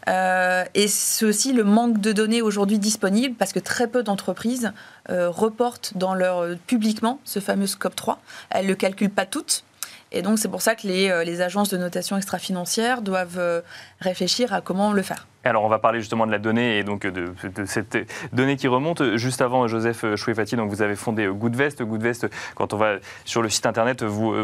Euh, 0.08 0.64
et 0.74 0.88
c'est 0.88 1.24
aussi 1.24 1.52
le 1.52 1.64
manque 1.64 2.00
de 2.00 2.12
données 2.12 2.42
aujourd'hui 2.42 2.78
disponibles 2.78 3.34
parce 3.34 3.52
que 3.52 3.58
très 3.58 3.86
peu 3.86 4.02
d'entreprises 4.02 4.72
euh, 5.10 5.28
reportent 5.28 5.92
dans 5.96 6.14
leur 6.14 6.42
euh, 6.42 6.56
publiquement 6.66 7.20
ce 7.24 7.40
fameux 7.40 7.66
scope 7.66 7.94
3. 7.94 8.20
Elles 8.50 8.64
ne 8.64 8.70
le 8.70 8.74
calculent 8.74 9.10
pas 9.10 9.26
toutes. 9.26 9.64
Et 10.12 10.22
donc 10.22 10.38
c'est 10.38 10.48
pour 10.48 10.62
ça 10.62 10.76
que 10.76 10.86
les, 10.86 11.24
les 11.24 11.40
agences 11.40 11.68
de 11.68 11.76
notation 11.76 12.16
extra-financière 12.16 13.02
doivent 13.02 13.62
réfléchir 14.00 14.54
à 14.54 14.60
comment 14.60 14.92
le 14.92 15.02
faire. 15.02 15.26
Alors, 15.46 15.64
on 15.64 15.68
va 15.68 15.78
parler 15.78 16.00
justement 16.00 16.26
de 16.26 16.32
la 16.32 16.38
donnée 16.38 16.78
et 16.78 16.82
donc 16.82 17.06
de, 17.06 17.32
cette 17.66 17.96
donnée 18.32 18.56
qui 18.56 18.68
remonte. 18.68 19.16
Juste 19.16 19.40
avant, 19.40 19.68
Joseph 19.68 20.16
Chouefati, 20.16 20.56
donc 20.56 20.70
vous 20.70 20.82
avez 20.82 20.96
fondé 20.96 21.28
Goodvest. 21.28 21.82
Goodvest, 21.82 22.28
quand 22.54 22.74
on 22.74 22.76
va 22.76 22.96
sur 23.24 23.42
le 23.42 23.48
site 23.48 23.66
internet, 23.66 24.02
vous, 24.02 24.34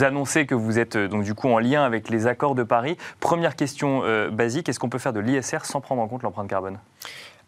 annoncez 0.00 0.46
que 0.46 0.54
vous 0.54 0.78
êtes 0.78 0.96
donc 0.96 1.24
du 1.24 1.34
coup 1.34 1.48
en 1.48 1.58
lien 1.58 1.84
avec 1.84 2.10
les 2.10 2.26
accords 2.26 2.54
de 2.54 2.62
Paris. 2.62 2.96
Première 3.20 3.56
question 3.56 4.02
euh, 4.04 4.30
basique, 4.30 4.68
est-ce 4.68 4.78
qu'on 4.78 4.88
peut 4.88 4.98
faire 4.98 5.12
de 5.12 5.20
l'ISR 5.20 5.64
sans 5.64 5.80
prendre 5.80 6.02
en 6.02 6.08
compte 6.08 6.22
l'empreinte 6.22 6.48
carbone? 6.48 6.78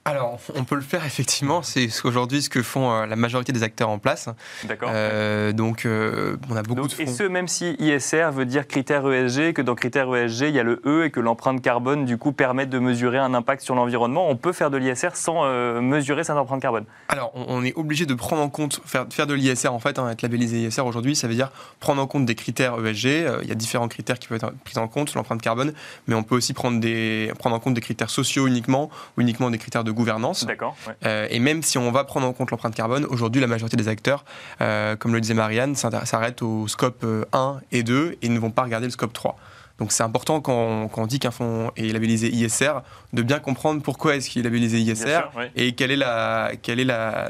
Alors, 0.07 0.38
on 0.55 0.62
peut 0.62 0.77
le 0.77 0.83
faire 0.83 1.05
effectivement. 1.05 1.62
C'est 1.62 1.88
aujourd'hui 2.05 2.40
ce 2.40 2.49
que 2.49 2.62
font 2.62 2.92
euh, 2.92 3.07
la 3.07 3.16
majorité 3.16 3.51
des 3.51 3.64
acteurs 3.64 3.88
en 3.88 3.99
place. 3.99 4.29
D'accord. 4.62 4.88
Euh, 4.92 5.53
donc, 5.53 5.85
euh, 5.85 6.37
on 6.49 6.55
a 6.55 6.62
beaucoup 6.62 6.87
de 6.87 7.03
Et 7.03 7.09
ce, 7.09 7.25
même 7.25 7.49
si 7.49 7.75
ISR 7.81 8.31
veut 8.31 8.45
dire 8.45 8.69
critère 8.69 9.05
ESG, 9.05 9.53
que 9.53 9.62
dans 9.62 9.75
critère 9.75 10.14
ESG, 10.14 10.42
il 10.42 10.55
y 10.55 10.61
a 10.61 10.62
le 10.62 10.81
E 10.87 11.07
et 11.07 11.11
que 11.11 11.19
l'empreinte 11.19 11.61
carbone, 11.61 12.05
du 12.05 12.19
coup, 12.19 12.31
permet 12.31 12.66
de 12.66 12.79
mesurer 12.79 13.19
un 13.19 13.35
impact 13.35 13.62
sur 13.62 13.75
l'environnement, 13.75 14.31
on 14.31 14.37
peut 14.37 14.53
faire 14.53 14.71
de 14.71 14.77
l'ISR 14.77 15.16
sans 15.16 15.45
mesurer 15.81 16.23
cette 16.23 16.37
empreinte 16.37 16.62
carbone 16.62 16.85
Alors, 17.09 17.33
on, 17.35 17.64
est 17.64 17.77
obligé 17.77 18.07
de 18.07 18.14
prendre 18.14 18.42
en 18.42 18.49
compte, 18.49 18.81
faire, 18.85 19.07
faire 19.11 19.27
de 19.27 19.35
l'ISR, 19.35 19.73
en 19.73 19.81
fait, 19.81 19.99
hein, 19.99 20.09
être 20.09 20.23
labellisé 20.23 20.59
ISR 20.59 20.83
aujourd'hui, 20.83 21.16
ça 21.16 21.27
veut 21.27 21.35
dire 21.35 21.51
prendre 21.81 22.01
en 22.01 22.07
compte 22.07 22.27
des 22.27 22.37
critères 22.37 22.75
ESG. 22.79 23.27
il 23.42 23.49
y 23.49 23.53
a 23.53 23.57
différents 23.57 23.88
critères 23.88 24.21
qui 24.21 24.29
peuvent 24.29 24.37
être 24.37 24.53
pris 24.64 24.79
en 24.79 24.87
compte, 24.87 25.14
l'empreinte 25.14 25.42
carbone, 25.42 25.73
mais 26.07 26.14
on 26.14 26.23
peut 26.23 26.37
aussi 26.37 26.55
prendre, 26.55 26.79
des, 26.79 27.33
prendre 27.40 27.57
en 27.57 27.61
compte 27.61 27.75
des 27.75 27.81
critères 27.81 28.11
sociaux 28.11 28.47
uniquement, 28.47 28.88
ou 29.16 29.23
uniquement 29.23 29.51
des 29.51 29.59
critères 29.59 29.83
de 29.83 29.96
gouvernance. 29.97 30.47
D'accord. 30.47 30.77
Euh, 31.05 31.27
et 31.31 31.41
même 31.41 31.63
si 31.63 31.79
on 31.79 31.91
va 31.91 32.05
prendre 32.05 32.27
en 32.27 32.33
compte 32.33 32.53
l'empreinte 32.53 32.75
carbone, 32.75 33.05
aujourd'hui, 33.07 33.41
la 33.41 33.49
majorité 33.49 33.77
des 33.77 33.89
acteurs, 33.89 34.25
euh, 34.61 34.95
comme 34.95 35.13
le 35.13 35.21
disait 35.21 35.35
Marianne, 35.35 35.75
s'arrêtent 35.75 36.43
au 36.43 36.69
scope 36.69 37.05
1 37.05 37.07
euh, 37.07 37.55
et 37.73 37.83
2 37.83 38.17
et 38.23 38.29
ne 38.29 38.39
vont 38.39 38.51
pas 38.51 38.63
regarder 38.63 38.87
le 38.87 38.93
scope 38.93 39.13
3. 39.13 39.37
Donc 39.79 39.93
c'est 39.93 40.03
important 40.03 40.41
quand 40.41 40.89
on, 40.97 41.07
dit 41.07 41.19
qu'un 41.19 41.31
fonds 41.31 41.71
est 41.77 41.93
labellisé 41.93 42.29
ISR 42.29 42.81
de 43.12 43.23
bien 43.23 43.39
comprendre 43.39 43.83
pourquoi 43.83 44.17
est-ce 44.17 44.31
qu'il 44.31 44.41
est 44.41 44.45
labellisé 44.45 44.79
ISR 44.79 45.21
et 45.55 45.75
quelle 45.75 45.91
est, 45.91 45.97
la, 45.97 46.53
quelle 46.62 46.81
est 46.81 46.85
la, 46.85 47.29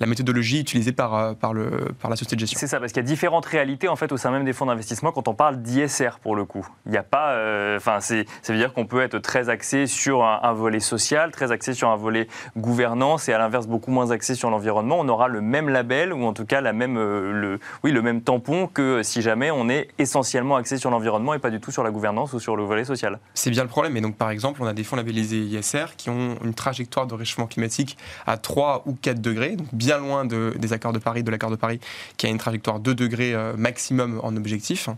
la 0.00 0.06
méthodologie 0.06 0.60
utilisée 0.60 0.92
par, 0.92 1.36
par, 1.36 1.54
le, 1.54 1.92
par 2.00 2.10
la 2.10 2.16
société 2.16 2.36
de 2.36 2.40
gestion. 2.40 2.58
C'est 2.58 2.66
ça, 2.66 2.80
parce 2.80 2.92
qu'il 2.92 3.02
y 3.02 3.06
a 3.06 3.08
différentes 3.08 3.46
réalités 3.46 3.86
en 3.88 3.96
fait 3.96 4.10
au 4.10 4.16
sein 4.16 4.32
même 4.32 4.44
des 4.44 4.52
fonds 4.52 4.66
d'investissement 4.66 5.12
quand 5.12 5.28
on 5.28 5.34
parle 5.34 5.62
d'ISR 5.62 6.18
pour 6.20 6.34
le 6.34 6.44
coup. 6.44 6.66
Il 6.86 6.92
n'y 6.92 6.98
a 6.98 7.04
pas, 7.04 7.32
euh, 7.32 7.76
enfin 7.76 8.00
ça 8.00 8.24
veut 8.48 8.58
dire 8.58 8.72
qu'on 8.72 8.86
peut 8.86 9.00
être 9.00 9.18
très 9.18 9.48
axé 9.48 9.86
sur 9.86 10.24
un, 10.24 10.52
volet 10.52 10.80
social, 10.80 11.30
très 11.30 11.52
axé 11.52 11.74
sur 11.74 11.88
un 11.88 11.96
volet 11.96 12.26
gouvernance 12.56 13.28
et 13.28 13.32
à 13.32 13.38
l'inverse 13.38 13.68
beaucoup 13.68 13.90
moins 13.90 14.10
axé 14.10 14.34
sur 14.34 14.50
l'environnement. 14.50 14.98
On 14.98 15.08
aura 15.08 15.28
le 15.28 15.40
même 15.40 15.68
label 15.68 16.12
ou 16.12 16.24
en 16.24 16.32
tout 16.32 16.44
cas 16.44 16.60
la 16.60 16.72
même, 16.72 16.96
euh, 16.96 17.32
le, 17.32 17.60
oui, 17.84 17.92
le 17.92 18.02
même 18.02 18.22
tampon 18.22 18.66
que 18.66 19.02
si 19.04 19.22
jamais 19.22 19.50
on 19.52 19.68
est 19.68 19.88
essentiellement 19.98 20.56
axé 20.56 20.76
sur 20.76 20.90
l'environnement 20.90 21.34
et 21.34 21.38
pas 21.38 21.50
du 21.50 21.60
tout 21.60 21.70
sur 21.70 21.83
la 21.84 21.90
gouvernance 21.90 22.32
ou 22.32 22.40
sur 22.40 22.56
le 22.56 22.64
volet 22.64 22.84
social. 22.84 23.18
C'est 23.34 23.50
bien 23.50 23.62
le 23.62 23.68
problème. 23.68 23.96
Et 23.96 24.00
donc, 24.00 24.16
par 24.16 24.30
exemple, 24.30 24.62
on 24.62 24.66
a 24.66 24.72
des 24.72 24.84
fonds 24.84 24.96
labellisés 24.96 25.40
ISR 25.40 25.96
qui 25.96 26.10
ont 26.10 26.36
une 26.42 26.54
trajectoire 26.54 27.06
de 27.06 27.14
réchauffement 27.14 27.46
climatique 27.46 27.96
à 28.26 28.36
3 28.36 28.82
ou 28.86 28.94
4 28.94 29.20
degrés, 29.20 29.56
donc 29.56 29.68
bien 29.72 29.98
loin 29.98 30.24
de, 30.24 30.54
des 30.58 30.72
accords 30.72 30.92
de 30.92 30.98
Paris, 30.98 31.22
de 31.22 31.30
l'accord 31.30 31.50
de 31.50 31.56
Paris, 31.56 31.80
qui 32.16 32.26
a 32.26 32.28
une 32.28 32.38
trajectoire 32.38 32.80
2 32.80 32.94
degrés 32.94 33.34
euh, 33.34 33.54
maximum 33.56 34.20
en 34.22 34.36
objectif. 34.36 34.88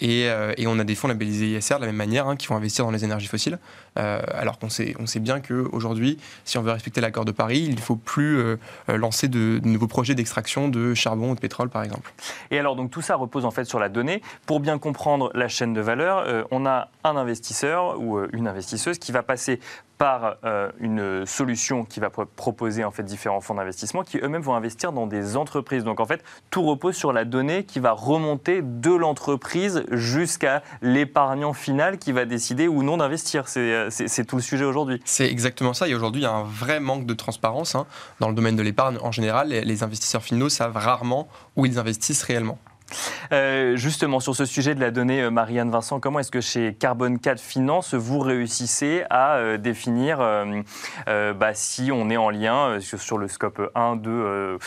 Et, 0.00 0.28
euh, 0.28 0.52
et, 0.56 0.66
on 0.66 0.78
a 0.78 0.84
des 0.84 0.94
fonds 0.94 1.08
labellisés 1.08 1.56
ISR 1.56 1.76
de 1.76 1.80
la 1.80 1.86
même 1.86 1.96
manière, 1.96 2.26
hein, 2.28 2.36
qui 2.36 2.48
vont 2.48 2.56
investir 2.56 2.84
dans 2.84 2.90
les 2.90 3.04
énergies 3.04 3.28
fossiles. 3.28 3.58
Euh, 3.98 4.20
alors 4.32 4.58
qu'on 4.58 4.70
sait, 4.70 4.94
on 4.98 5.06
sait 5.06 5.20
bien 5.20 5.40
qu'aujourd'hui, 5.40 6.18
si 6.44 6.58
on 6.58 6.62
veut 6.62 6.72
respecter 6.72 7.00
l'accord 7.00 7.24
de 7.24 7.32
Paris, 7.32 7.64
il 7.68 7.74
ne 7.74 7.80
faut 7.80 7.96
plus 7.96 8.56
lancer 8.88 9.28
de, 9.28 9.58
de, 9.58 9.68
nouveaux 9.68 9.86
projets 9.86 10.14
d'extraction 10.14 10.68
de 10.68 10.94
charbon 10.94 11.30
ou 11.30 11.34
de 11.34 11.40
pétrole, 11.40 11.68
par 11.68 11.82
exemple. 11.82 12.12
Et 12.50 12.58
alors, 12.58 12.76
donc 12.76 12.90
tout 12.90 13.02
ça 13.02 13.16
repose 13.16 13.44
en 13.44 13.50
fait 13.50 13.64
sur 13.64 13.78
la 13.78 13.88
donnée. 13.88 14.22
Pour 14.46 14.60
bien 14.60 14.78
comprendre 14.78 15.30
la 15.34 15.48
chaîne 15.48 15.72
de 15.72 15.80
valeur, 15.80 16.24
euh, 16.26 16.44
on 16.50 16.66
a 16.66 16.88
un 17.04 17.16
investisseur 17.16 18.00
ou 18.00 18.18
euh, 18.18 18.28
une 18.32 18.48
investisseuse 18.48 18.98
qui 18.98 19.12
va 19.12 19.22
passer 19.22 19.60
par 20.02 20.34
euh, 20.44 20.72
une 20.80 21.24
solution 21.26 21.84
qui 21.84 22.00
va 22.00 22.10
proposer 22.10 22.82
en 22.82 22.90
fait 22.90 23.04
différents 23.04 23.40
fonds 23.40 23.54
d'investissement 23.54 24.02
qui 24.02 24.18
eux-mêmes 24.18 24.42
vont 24.42 24.56
investir 24.56 24.90
dans 24.90 25.06
des 25.06 25.36
entreprises. 25.36 25.84
Donc 25.84 26.00
en 26.00 26.06
fait, 26.06 26.24
tout 26.50 26.64
repose 26.64 26.96
sur 26.96 27.12
la 27.12 27.24
donnée 27.24 27.62
qui 27.62 27.78
va 27.78 27.92
remonter 27.92 28.62
de 28.64 28.90
l'entreprise 28.90 29.84
jusqu'à 29.92 30.64
l'épargnant 30.80 31.52
final 31.52 31.98
qui 31.98 32.10
va 32.10 32.24
décider 32.24 32.66
ou 32.66 32.82
non 32.82 32.96
d'investir. 32.96 33.46
C'est 33.46 34.24
tout 34.26 34.34
le 34.34 34.42
sujet 34.42 34.64
aujourd'hui. 34.64 35.00
C'est 35.04 35.30
exactement 35.30 35.72
ça. 35.72 35.86
Et 35.86 35.94
aujourd'hui, 35.94 36.22
il 36.22 36.24
y 36.24 36.26
a 36.26 36.32
un 36.32 36.42
vrai 36.42 36.80
manque 36.80 37.06
de 37.06 37.14
transparence 37.14 37.76
hein. 37.76 37.86
dans 38.18 38.28
le 38.28 38.34
domaine 38.34 38.56
de 38.56 38.62
l'épargne 38.62 38.98
en 39.02 39.12
général. 39.12 39.50
Les 39.50 39.84
investisseurs 39.84 40.24
finaux 40.24 40.48
savent 40.48 40.76
rarement 40.76 41.28
où 41.54 41.64
ils 41.64 41.78
investissent 41.78 42.24
réellement. 42.24 42.58
Euh, 43.32 43.76
justement, 43.76 44.20
sur 44.20 44.34
ce 44.34 44.44
sujet 44.44 44.74
de 44.74 44.80
la 44.80 44.90
donnée, 44.90 45.22
euh, 45.22 45.30
Marianne 45.30 45.70
Vincent, 45.70 46.00
comment 46.00 46.18
est-ce 46.18 46.30
que 46.30 46.40
chez 46.40 46.74
Carbone 46.74 47.18
4 47.18 47.40
Finance, 47.40 47.94
vous 47.94 48.18
réussissez 48.18 49.04
à 49.10 49.36
euh, 49.36 49.58
définir 49.58 50.18
bah, 51.06 51.54
si 51.54 51.90
on 51.92 52.10
est 52.10 52.16
en 52.16 52.30
lien 52.30 52.78
sur, 52.80 53.18
le 53.18 53.28
scope 53.28 53.70
1, 53.74 53.96
2 53.96 54.58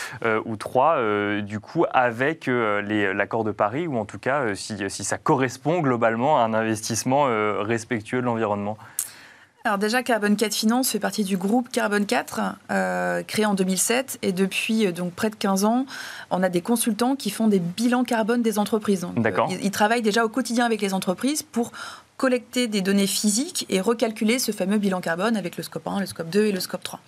ou 0.44 0.56
3, 0.56 1.40
du 1.42 1.60
coup, 1.60 1.84
avec 1.92 2.46
l'accord 2.46 3.44
de 3.44 3.52
Paris, 3.52 3.86
ou 3.86 3.98
en 3.98 4.04
tout 4.04 4.18
cas 4.18 4.54
si, 4.54 4.78
si, 4.88 5.04
ça 5.04 5.18
correspond 5.18 5.80
globalement 5.80 6.38
à 6.38 6.42
un 6.42 6.54
investissement 6.54 7.26
respectueux 7.62 8.20
de 8.20 8.26
l'environnement? 8.26 8.76
Alors 9.66 9.78
déjà, 9.78 10.04
Carbone 10.04 10.36
4 10.36 10.54
Finance 10.54 10.90
fait 10.90 11.00
partie 11.00 11.24
du 11.24 11.36
groupe 11.36 11.70
Carbone 11.70 12.06
4, 12.06 12.40
euh, 12.70 13.22
créé 13.24 13.44
en 13.46 13.54
2007. 13.54 14.18
Et 14.22 14.30
depuis 14.30 14.86
euh, 14.86 14.92
donc 14.92 15.12
près 15.12 15.28
de 15.28 15.34
15 15.34 15.64
ans, 15.64 15.86
on 16.30 16.42
a 16.44 16.48
des 16.48 16.60
consultants 16.60 17.16
qui 17.16 17.30
font 17.30 17.48
des 17.48 17.58
bilans 17.58 18.04
carbone 18.04 18.42
des 18.42 18.60
entreprises. 18.60 19.06
D'accord. 19.16 19.50
ils, 19.50 19.70
travaillent 19.72 20.02
déjà 20.02 20.24
au 20.24 20.28
quotidien 20.28 20.64
avec 20.64 20.80
les 20.80 20.94
entreprises 20.94 21.42
pour 21.42 21.72
collecter 22.16 22.66
des 22.66 22.80
données 22.80 23.06
physiques 23.06 23.66
et 23.68 23.80
recalculer 23.80 24.38
ce 24.38 24.52
fameux 24.52 24.78
bilan 24.78 25.00
carbone 25.00 25.36
avec 25.36 25.56
le 25.56 25.62
scope 25.62 25.86
1, 25.86 26.00
le 26.00 26.06
scope 26.06 26.30
2 26.30 26.46
et 26.46 26.52
le 26.52 26.60
scope 26.60 26.82
3. 26.82 27.00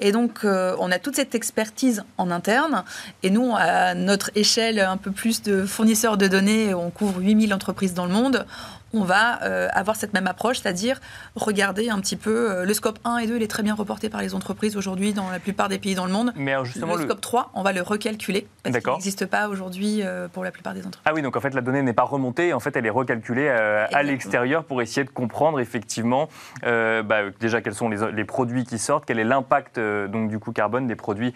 Et 0.00 0.10
donc, 0.10 0.40
euh, 0.44 0.74
on 0.80 0.90
a 0.90 0.98
toute 0.98 1.16
cette 1.16 1.34
expertise 1.34 2.04
en 2.16 2.30
interne. 2.30 2.84
Et 3.22 3.30
nous, 3.30 3.52
à 3.56 3.94
notre 3.94 4.30
échelle 4.34 4.80
un 4.80 4.96
peu 4.96 5.10
plus 5.10 5.42
de 5.42 5.64
fournisseurs 5.64 6.16
de 6.16 6.26
données, 6.26 6.74
on 6.74 6.90
couvre 6.90 7.20
8000 7.20 7.54
entreprises 7.54 7.94
dans 7.94 8.06
le 8.06 8.12
monde 8.12 8.46
on 8.94 9.02
va 9.02 9.42
euh, 9.42 9.68
avoir 9.72 9.96
cette 9.96 10.14
même 10.14 10.26
approche, 10.26 10.60
c'est-à-dire 10.60 11.00
regarder 11.34 11.90
un 11.90 12.00
petit 12.00 12.16
peu 12.16 12.50
euh, 12.50 12.64
le 12.64 12.74
scope 12.74 12.98
1 13.04 13.18
et 13.18 13.26
2, 13.26 13.36
il 13.36 13.42
est 13.42 13.48
très 13.48 13.62
bien 13.62 13.74
reporté 13.74 14.08
par 14.08 14.22
les 14.22 14.34
entreprises 14.34 14.76
aujourd'hui 14.76 15.12
dans 15.12 15.30
la 15.30 15.38
plupart 15.38 15.68
des 15.68 15.78
pays 15.78 15.94
dans 15.94 16.06
le 16.06 16.12
monde. 16.12 16.32
Mais 16.36 16.54
justement, 16.64 16.96
le, 16.96 17.04
scope 17.04 17.20
3, 17.20 17.50
on 17.54 17.62
va 17.62 17.72
le 17.72 17.82
recalculer 17.82 18.46
parce 18.62 18.78
qu'il 18.78 18.92
n'existe 18.92 19.26
pas 19.26 19.48
aujourd'hui 19.48 20.02
euh, 20.02 20.28
pour 20.28 20.44
la 20.44 20.50
plupart 20.50 20.74
des 20.74 20.80
entreprises. 20.80 21.02
Ah 21.04 21.12
oui, 21.14 21.22
donc 21.22 21.36
en 21.36 21.40
fait 21.40 21.54
la 21.54 21.60
donnée 21.60 21.82
n'est 21.82 21.92
pas 21.92 22.02
remontée, 22.02 22.52
en 22.52 22.60
fait 22.60 22.76
elle 22.76 22.86
est 22.86 22.90
recalculée 22.90 23.48
à 23.48 24.02
l'extérieur 24.02 24.64
pour 24.64 24.82
essayer 24.82 25.04
de 25.04 25.10
comprendre 25.10 25.60
effectivement 25.60 26.28
bah, 26.62 27.30
déjà 27.40 27.60
quels 27.60 27.74
sont 27.74 27.88
les, 27.88 28.24
produits 28.24 28.64
qui 28.64 28.78
sortent, 28.78 29.04
quel 29.06 29.18
est 29.18 29.24
l'impact 29.24 29.78
donc 29.78 30.28
du 30.28 30.38
coup 30.38 30.52
carbone 30.52 30.86
des 30.86 30.96
produits 30.96 31.34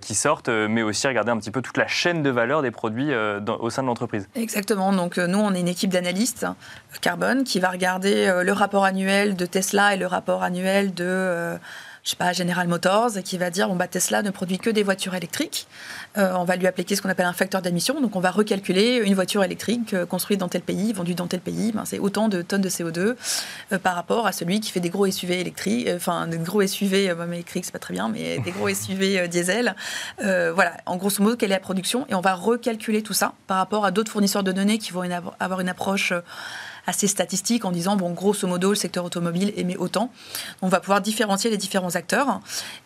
qui 0.00 0.14
sortent, 0.14 0.48
mais 0.48 0.82
aussi 0.82 1.06
regarder 1.06 1.30
un 1.30 1.38
petit 1.38 1.50
peu 1.50 1.62
toute 1.62 1.76
la 1.76 1.86
chaîne 1.86 2.22
de 2.22 2.30
valeur 2.30 2.62
des 2.62 2.70
produits 2.70 3.10
au 3.14 3.70
sein 3.70 3.82
de 3.82 3.88
l'entreprise. 3.88 4.28
Exactement, 4.34 4.92
donc 4.92 5.16
nous 5.18 5.38
on 5.38 5.54
est 5.54 5.60
une 5.60 5.68
équipe 5.68 5.90
d'analystes 5.90 6.46
carbone 7.04 7.44
qui 7.44 7.60
va 7.60 7.68
regarder 7.68 8.26
euh, 8.26 8.42
le 8.42 8.52
rapport 8.52 8.84
annuel 8.84 9.36
de 9.36 9.44
Tesla 9.44 9.94
et 9.94 9.98
le 9.98 10.06
rapport 10.06 10.42
annuel 10.42 10.94
de 10.94 11.04
euh, 11.06 11.58
je 12.04 12.10
sais 12.10 12.16
pas, 12.16 12.34
General 12.34 12.68
Motors, 12.68 13.12
qui 13.24 13.38
va 13.38 13.48
dire 13.48 13.66
bon, 13.68 13.76
bah, 13.76 13.88
Tesla 13.88 14.22
ne 14.22 14.28
produit 14.30 14.58
que 14.58 14.68
des 14.68 14.82
voitures 14.82 15.14
électriques. 15.14 15.66
Euh, 16.18 16.34
on 16.36 16.44
va 16.44 16.56
lui 16.56 16.66
appliquer 16.66 16.96
ce 16.96 17.02
qu'on 17.02 17.08
appelle 17.08 17.24
un 17.24 17.32
facteur 17.32 17.62
d'émission. 17.62 17.98
Donc, 18.02 18.14
on 18.14 18.20
va 18.20 18.30
recalculer 18.30 19.00
une 19.02 19.14
voiture 19.14 19.42
électrique 19.42 19.96
construite 20.04 20.38
dans 20.38 20.48
tel 20.48 20.60
pays, 20.60 20.92
vendue 20.92 21.14
dans 21.14 21.26
tel 21.26 21.40
pays. 21.40 21.72
Ben, 21.72 21.84
c'est 21.86 21.98
autant 21.98 22.28
de 22.28 22.42
tonnes 22.42 22.60
de 22.60 22.68
CO2 22.68 23.16
par 23.78 23.94
rapport 23.94 24.26
à 24.26 24.32
celui 24.32 24.60
qui 24.60 24.70
fait 24.70 24.80
des 24.80 24.90
gros 24.90 25.10
SUV 25.10 25.40
électriques, 25.40 25.88
enfin, 25.96 26.26
des 26.26 26.36
gros 26.36 26.64
SUV, 26.66 27.14
même 27.14 27.32
électriques, 27.32 27.64
c'est 27.64 27.72
pas 27.72 27.78
très 27.78 27.94
bien, 27.94 28.10
mais 28.10 28.38
des 28.38 28.50
gros 28.50 28.68
SUV 28.74 29.26
diesel. 29.28 29.74
voilà, 30.18 30.76
en 30.84 30.96
grosso 30.96 31.22
modo, 31.22 31.36
quelle 31.36 31.52
est 31.52 31.54
la 31.54 31.60
production? 31.60 32.06
Et 32.10 32.14
on 32.14 32.20
va 32.20 32.34
recalculer 32.34 33.02
tout 33.02 33.14
ça 33.14 33.32
par 33.46 33.56
rapport 33.56 33.86
à 33.86 33.90
d'autres 33.90 34.12
fournisseurs 34.12 34.42
de 34.42 34.52
données 34.52 34.76
qui 34.76 34.92
vont 34.92 35.08
avoir 35.40 35.60
une 35.60 35.70
approche 35.70 36.12
assez 36.86 37.06
statistique 37.06 37.64
en 37.64 37.72
disant, 37.72 37.96
bon, 37.96 38.10
grosso 38.10 38.46
modo, 38.46 38.70
le 38.70 38.74
secteur 38.74 39.04
automobile 39.04 39.52
émet 39.56 39.76
autant. 39.76 40.10
On 40.62 40.68
va 40.68 40.80
pouvoir 40.80 41.00
différencier 41.00 41.50
les 41.50 41.56
différents 41.56 41.94
acteurs. 41.94 42.40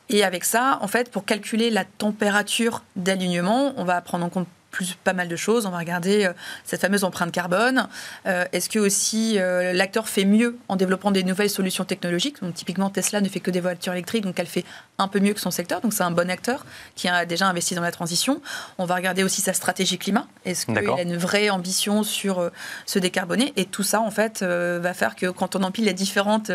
Et 0.08 0.24
avec 0.24 0.44
ça, 0.44 0.78
en 0.80 0.88
fait, 0.88 1.10
pour 1.10 1.24
calculer 1.24 1.70
la 1.70 1.84
température 1.84 2.82
d'alignement, 2.96 3.72
on 3.76 3.84
va 3.84 4.00
prendre 4.00 4.24
en 4.24 4.28
compte 4.28 4.48
plus, 4.70 4.94
pas 5.04 5.12
mal 5.12 5.28
de 5.28 5.36
choses. 5.36 5.66
On 5.66 5.70
va 5.70 5.78
regarder 5.78 6.26
euh, 6.26 6.32
cette 6.64 6.80
fameuse 6.80 7.04
empreinte 7.04 7.32
carbone. 7.32 7.88
Euh, 8.26 8.44
est-ce 8.52 8.68
que 8.68 8.78
aussi 8.78 9.38
euh, 9.38 9.72
l'acteur 9.72 10.08
fait 10.08 10.24
mieux 10.24 10.58
en 10.68 10.76
développant 10.76 11.10
des 11.10 11.24
nouvelles 11.24 11.50
solutions 11.50 11.84
technologiques? 11.84 12.42
Donc 12.42 12.54
typiquement 12.54 12.90
Tesla 12.90 13.20
ne 13.20 13.28
fait 13.28 13.40
que 13.40 13.50
des 13.50 13.60
voitures 13.60 13.92
électriques, 13.92 14.24
donc 14.24 14.38
elle 14.38 14.46
fait 14.46 14.64
un 14.98 15.08
peu 15.08 15.20
mieux 15.20 15.32
que 15.32 15.40
son 15.40 15.50
secteur. 15.50 15.80
Donc 15.80 15.92
c'est 15.92 16.02
un 16.02 16.10
bon 16.10 16.30
acteur 16.30 16.66
qui 16.94 17.08
a 17.08 17.24
déjà 17.24 17.46
investi 17.46 17.74
dans 17.74 17.82
la 17.82 17.92
transition. 17.92 18.42
On 18.78 18.84
va 18.84 18.94
regarder 18.94 19.22
aussi 19.22 19.40
sa 19.40 19.52
stratégie 19.52 19.98
climat. 19.98 20.26
Est-ce 20.44 20.66
qu'il 20.66 20.78
a 20.78 21.02
une 21.02 21.16
vraie 21.16 21.50
ambition 21.50 22.02
sur 22.02 22.50
se 22.84 22.98
décarboner? 22.98 23.52
Et 23.56 23.64
tout 23.64 23.82
ça 23.82 24.00
en 24.00 24.10
fait 24.10 24.42
va 24.42 24.94
faire 24.94 25.14
que 25.14 25.26
quand 25.26 25.56
on 25.56 25.62
empile 25.62 25.84
les 25.84 25.94
différentes 25.94 26.50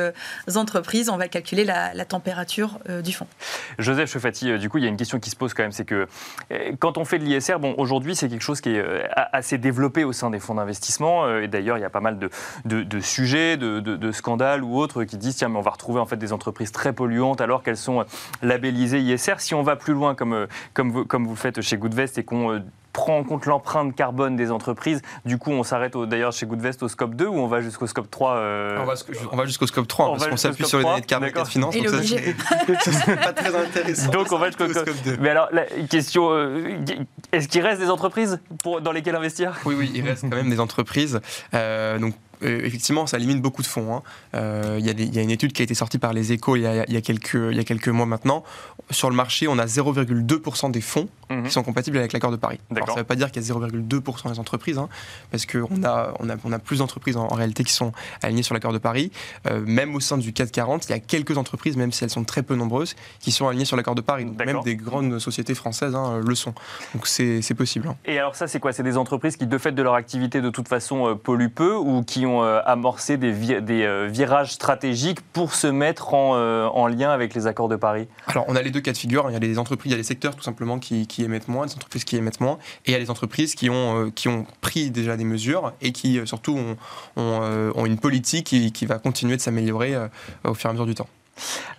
entreprises, 0.55 1.09
on 1.09 1.17
va 1.17 1.27
calculer 1.27 1.63
la, 1.63 1.93
la 1.93 2.05
température 2.05 2.79
du 3.03 3.13
fond. 3.13 3.27
Joseph 3.79 4.11
Chefati, 4.11 4.59
du 4.59 4.69
coup 4.69 4.77
il 4.77 4.83
y 4.83 4.87
a 4.87 4.89
une 4.89 4.97
question 4.97 5.19
qui 5.19 5.29
se 5.29 5.35
pose 5.35 5.53
quand 5.53 5.63
même, 5.63 5.71
c'est 5.71 5.85
que 5.85 6.07
quand 6.79 6.97
on 6.97 7.05
fait 7.05 7.19
de 7.19 7.23
l'ISR, 7.23 7.59
bon 7.59 7.75
aujourd'hui 7.77 8.02
c'est 8.13 8.29
quelque 8.29 8.41
chose 8.41 8.61
qui 8.61 8.69
est 8.69 8.79
euh, 8.79 9.03
assez 9.31 9.57
développé 9.57 10.03
au 10.03 10.13
sein 10.13 10.29
des 10.29 10.39
fonds 10.39 10.55
d'investissement. 10.55 11.25
Euh, 11.25 11.41
et 11.41 11.47
d'ailleurs, 11.47 11.77
il 11.77 11.81
y 11.81 11.85
a 11.85 11.89
pas 11.89 12.01
mal 12.01 12.19
de, 12.19 12.99
sujets, 12.99 13.57
de, 13.57 14.11
scandales 14.11 14.63
ou 14.63 14.77
autres 14.77 15.03
qui 15.03 15.17
disent 15.17 15.37
tiens, 15.37 15.49
mais 15.49 15.57
on 15.57 15.61
va 15.61 15.71
retrouver 15.71 15.99
en 15.99 16.05
fait 16.05 16.17
des 16.17 16.33
entreprises 16.33 16.71
très 16.71 16.93
polluantes 16.93 17.41
alors 17.41 17.63
qu'elles 17.63 17.77
sont 17.77 18.05
labellisées 18.41 18.99
ISR. 18.99 19.35
Si 19.39 19.55
on 19.55 19.63
va 19.63 19.75
plus 19.75 19.93
loin, 19.93 20.15
comme, 20.15 20.47
vous, 20.77 21.35
faites 21.35 21.61
chez 21.61 21.77
Goodvest, 21.77 22.17
et 22.17 22.23
qu'on 22.23 22.51
euh, 22.51 22.59
prend 22.93 23.17
en 23.17 23.23
compte 23.23 23.45
l'empreinte 23.45 23.95
carbone 23.95 24.35
des 24.35 24.51
entreprises. 24.51 25.01
Du 25.25 25.37
coup, 25.37 25.51
on 25.51 25.63
s'arrête 25.63 25.97
d'ailleurs 25.97 26.31
chez 26.31 26.45
Goodvest 26.45 26.83
au 26.83 26.87
scope 26.87 27.15
2 27.15 27.27
ou 27.27 27.35
on 27.35 27.47
va 27.47 27.61
jusqu'au 27.61 27.87
scope 27.87 28.09
3 28.09 28.35
On 28.79 29.35
va, 29.35 29.45
jusqu'au 29.45 29.67
scope 29.67 29.87
3 29.87 30.11
parce 30.11 30.27
qu'on 30.27 30.37
s'appuie 30.37 30.65
sur 30.65 30.77
les 30.77 30.85
données 30.85 31.01
de 31.01 31.05
carbone 31.05 31.29
et 31.29 31.39
de 31.39 31.45
finance. 31.45 31.75
Donc 31.75 31.87
ça, 32.81 33.15
pas 33.15 33.33
très 33.33 33.55
intéressant. 33.55 34.11
Donc 34.11 34.31
on 34.31 34.37
va 34.37 34.47
jusqu'au 34.47 34.69
scope 34.69 35.03
2. 35.03 35.17
Mais 35.19 35.29
alors, 35.29 35.49
la 35.51 35.65
question, 35.89 36.29
euh, 36.31 36.77
est-ce 37.31 37.47
qu'il 37.47 37.61
reste 37.61 37.81
des 37.81 37.89
entreprises 37.89 38.39
pour, 38.61 38.81
dans 38.81 38.91
lesquelles 38.91 39.15
investir? 39.15 39.59
Oui, 39.65 39.75
oui, 39.77 39.91
il 39.93 40.07
reste 40.07 40.21
quand 40.29 40.35
même 40.35 40.49
des 40.49 40.59
entreprises. 40.59 41.19
Euh, 41.53 41.97
donc 41.97 42.13
euh, 42.43 42.61
effectivement, 42.63 43.07
ça 43.07 43.17
limite 43.17 43.41
beaucoup 43.41 43.61
de 43.61 43.67
fonds. 43.67 43.95
Hein. 43.95 44.03
Euh, 44.35 44.77
il 44.79 44.85
y, 44.85 45.19
a 45.19 45.21
une 45.21 45.31
étude 45.31 45.53
qui 45.53 45.61
a 45.61 45.65
été 45.65 45.73
sortie 45.73 45.97
par 45.97 46.13
les 46.13 46.31
échos 46.31 46.55
il 46.55 46.63
y 46.63 46.67
a, 46.67 47.01
quelques, 47.01 47.35
il 47.35 47.55
y 47.55 47.59
a 47.59 47.63
quelques 47.63 47.89
mois 47.89 48.05
maintenant. 48.05 48.43
Sur 48.91 49.09
le 49.09 49.15
marché, 49.15 49.47
on 49.47 49.57
a 49.57 49.65
0,2% 49.65 50.71
des 50.71 50.81
fonds 50.81 51.07
mhm. 51.37 51.43
qui 51.43 51.51
sont 51.51 51.63
compatibles 51.63 51.97
avec 51.97 52.13
l'accord 52.13 52.31
de 52.31 52.37
Paris. 52.37 52.59
Alors, 52.71 52.87
ça 52.87 52.93
ne 52.93 52.99
veut 52.99 53.03
pas 53.03 53.15
dire 53.15 53.31
qu'il 53.31 53.41
y 53.41 53.51
a 53.51 53.53
0,2% 53.53 54.31
des 54.31 54.39
entreprises, 54.39 54.77
hein, 54.77 54.89
parce 55.31 55.45
qu'on 55.45 55.83
a, 55.83 56.13
on 56.19 56.29
a, 56.29 56.35
on 56.43 56.51
a 56.51 56.59
plus 56.59 56.79
d'entreprises 56.79 57.17
en, 57.17 57.27
réalité 57.27 57.63
qui 57.63 57.73
sont 57.73 57.91
alignées 58.21 58.43
sur 58.43 58.53
l'accord 58.53 58.73
de 58.73 58.77
Paris. 58.77 59.11
Euh, 59.47 59.61
même 59.65 59.95
au 59.95 59.99
sein 59.99 60.17
du 60.17 60.33
440, 60.33 60.85
il 60.85 60.91
y 60.91 60.93
a 60.93 60.99
quelques 60.99 61.37
entreprises, 61.37 61.77
même 61.77 61.91
si 61.91 62.03
elles 62.03 62.09
sont 62.09 62.23
très 62.23 62.43
peu 62.43 62.55
nombreuses, 62.55 62.95
qui 63.19 63.31
sont 63.31 63.47
alignées 63.47 63.65
sur 63.65 63.75
l'accord 63.75 63.95
de 63.95 64.01
Paris. 64.01 64.25
même 64.25 64.61
des 64.63 64.75
grandes 64.75 65.19
sociétés 65.19 65.55
françaises 65.55 65.95
hein, 65.95 66.21
le 66.25 66.35
sont. 66.35 66.53
Donc 66.93 67.07
c'est 67.07 67.53
possible. 67.55 67.93
Et 68.05 68.19
alors 68.19 68.35
ça, 68.35 68.47
c'est 68.47 68.59
quoi? 68.59 68.71
C'est 68.73 68.83
des 68.83 68.97
entreprises 68.97 69.37
qui, 69.37 69.47
de 69.47 69.57
fait 69.57 69.71
de 69.71 69.81
leur 69.81 69.95
activité, 69.95 70.41
de 70.41 70.49
toute 70.49 70.67
façon, 70.67 71.19
polluent 71.23 71.49
peu 71.49 71.75
ou 71.75 72.03
qui 72.03 72.25
ont 72.25 72.43
euh, 72.43 72.59
amorcer 72.65 73.17
des, 73.17 73.61
des 73.61 73.83
euh, 73.83 74.07
virages 74.07 74.53
stratégiques 74.53 75.21
pour 75.21 75.53
se 75.53 75.67
mettre 75.67 76.13
en, 76.13 76.35
euh, 76.35 76.65
en, 76.65 76.87
lien 76.87 77.11
avec 77.11 77.33
les 77.33 77.47
accords 77.47 77.69
de 77.69 77.75
Paris? 77.75 78.07
Alors, 78.27 78.45
on 78.47 78.55
a 78.55 78.61
les 78.61 78.71
deux 78.71 78.81
cas 78.81 78.91
de 78.91 78.97
figure. 78.97 79.25
Il 79.29 79.33
y 79.33 79.35
a 79.35 79.39
des 79.39 79.59
entreprises, 79.59 79.91
il 79.91 79.95
y 79.95 79.95
a 79.95 79.97
des 79.97 80.03
secteurs 80.03 80.35
tout 80.35 80.43
simplement 80.43 80.79
qui, 80.79 81.07
qui 81.07 81.22
émettent 81.23 81.47
moins, 81.47 81.65
des 81.65 81.73
entreprises 81.73 82.03
qui 82.03 82.17
émettent 82.17 82.41
moins, 82.41 82.59
et 82.85 82.91
il 82.91 82.93
y 82.93 82.95
a 82.95 82.99
des 82.99 83.09
entreprises 83.09 83.55
qui 83.55 83.69
ont, 83.69 84.11
qui 84.11 84.27
ont 84.27 84.45
pris 84.61 84.91
déjà 84.91 85.17
des 85.17 85.25
mesures 85.25 85.73
et 85.81 85.91
qui 85.91 86.19
surtout 86.25 86.55
ont, 86.55 86.77
ont, 87.15 87.71
ont 87.75 87.85
une 87.85 87.97
politique 87.97 88.47
qui, 88.47 88.71
qui, 88.71 88.85
va 88.85 88.99
continuer 88.99 89.35
de 89.35 89.41
s'améliorer 89.41 89.95
au 90.43 90.53
fur 90.53 90.67
et 90.67 90.71
à 90.71 90.73
mesure 90.73 90.85
du 90.85 90.95
temps. 90.95 91.09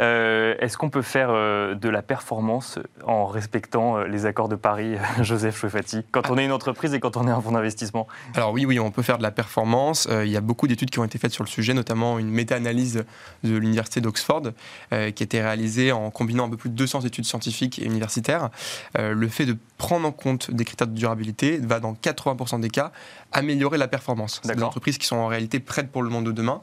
Euh, 0.01 0.55
est-ce 0.59 0.77
qu'on 0.77 0.91
peut 0.91 1.03
faire 1.03 1.29
euh, 1.31 1.75
de 1.75 1.89
la 1.89 2.03
performance 2.03 2.79
en 3.07 3.27
respectant 3.27 3.99
euh, 3.99 4.05
les 4.07 4.27
accords 4.27 4.49
de 4.49 4.57
Paris, 4.57 4.97
Joseph 5.21 5.57
Chouefati, 5.57 6.03
quand 6.11 6.31
on 6.31 6.39
est 6.39 6.45
une 6.45 6.53
entreprise 6.53 6.95
et 6.95 7.01
quand 7.01 7.17
on 7.17 7.29
est 7.29 7.31
un 7.31 7.41
fonds 7.41 7.53
d'investissement? 7.53 8.07
Alors 8.35 8.53
oui, 8.53 8.65
oui, 8.65 8.81
on 8.81 8.91
peut 8.91 9.03
faire 9.03 9.19
de 9.19 9.23
la 9.23 9.31
performance. 9.31 10.09
il 10.11 10.31
y 10.31 10.37
a 10.37 10.41
beaucoup 10.41 10.67
d'études 10.67 10.91
qui 10.91 10.99
ont 10.99 11.05
été 11.05 11.19
faites 11.19 11.33
sur 11.33 11.45
le 11.45 11.49
sujet, 11.49 11.75
notamment 11.75 12.19
une 12.19 12.31
méta-analyse 12.31 13.05
de 13.43 13.57
l'université 13.57 14.01
d'Oxford 14.01 14.43
qui 14.91 14.97
a 14.97 15.07
été 15.07 15.41
réalisée 15.41 15.93
en 15.93 16.11
combinant 16.11 16.47
un 16.47 16.51
peu 16.51 16.57
plus 16.57 16.71
de 16.71 16.75
200 16.75 17.03
études 17.03 17.25
scientifiques 17.25 17.79
et 17.79 17.85
universitaires. 17.85 18.51
le 18.97 19.29
fait 19.29 19.47
de 19.47 19.57
prendre 19.79 20.07
en 20.07 20.13
compte 20.13 20.51
des 20.51 20.65
critères 20.65 20.87
de 20.87 20.95
durabilité 20.95 21.59
va 21.59 21.81
dans 21.81 21.93
80% 21.95 22.61
des 22.61 22.71
cas 22.71 22.93
améliorer 23.33 23.79
la 23.79 23.89
performance. 23.89 24.41
C'est 24.45 24.57
des 24.57 24.63
entreprises 24.63 24.99
qui 24.99 25.07
sont 25.07 25.17
en 25.17 25.27
réalité 25.27 25.61
prêtes 25.61 25.91
pour 25.91 26.03
le 26.03 26.11
monde 26.11 26.27
de 26.27 26.33
demain 26.33 26.63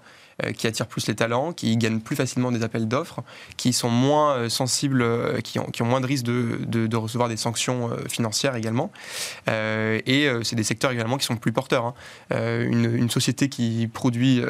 qui 0.55 0.67
attirent 0.67 0.87
plus 0.87 1.07
les 1.07 1.15
talents, 1.15 1.53
qui 1.53 1.77
gagnent 1.77 1.99
plus 1.99 2.15
facilement 2.15 2.51
des 2.51 2.63
appels 2.63 2.87
d'offres, 2.87 3.21
qui 3.57 3.73
sont 3.73 3.89
moins 3.89 4.49
sensibles, 4.49 5.05
qui 5.43 5.59
ont, 5.59 5.65
qui, 5.65 5.81
ont, 5.81 5.85
moins 5.85 6.01
de 6.01 6.07
risques 6.07 6.25
de, 6.25 6.95
recevoir 6.95 7.29
des 7.29 7.37
sanctions 7.37 7.91
financières 8.09 8.55
également. 8.55 8.91
et 9.47 10.29
c'est 10.43 10.55
des 10.55 10.63
secteurs 10.63 10.91
également 10.91 11.17
qui 11.17 11.25
sont 11.25 11.37
plus 11.37 11.51
porteurs. 11.51 11.85
Hein. 11.85 11.93
Une, 12.31 12.95
une, 12.95 13.09
société 13.09 13.49
qui 13.49 13.87
produit 13.91 14.41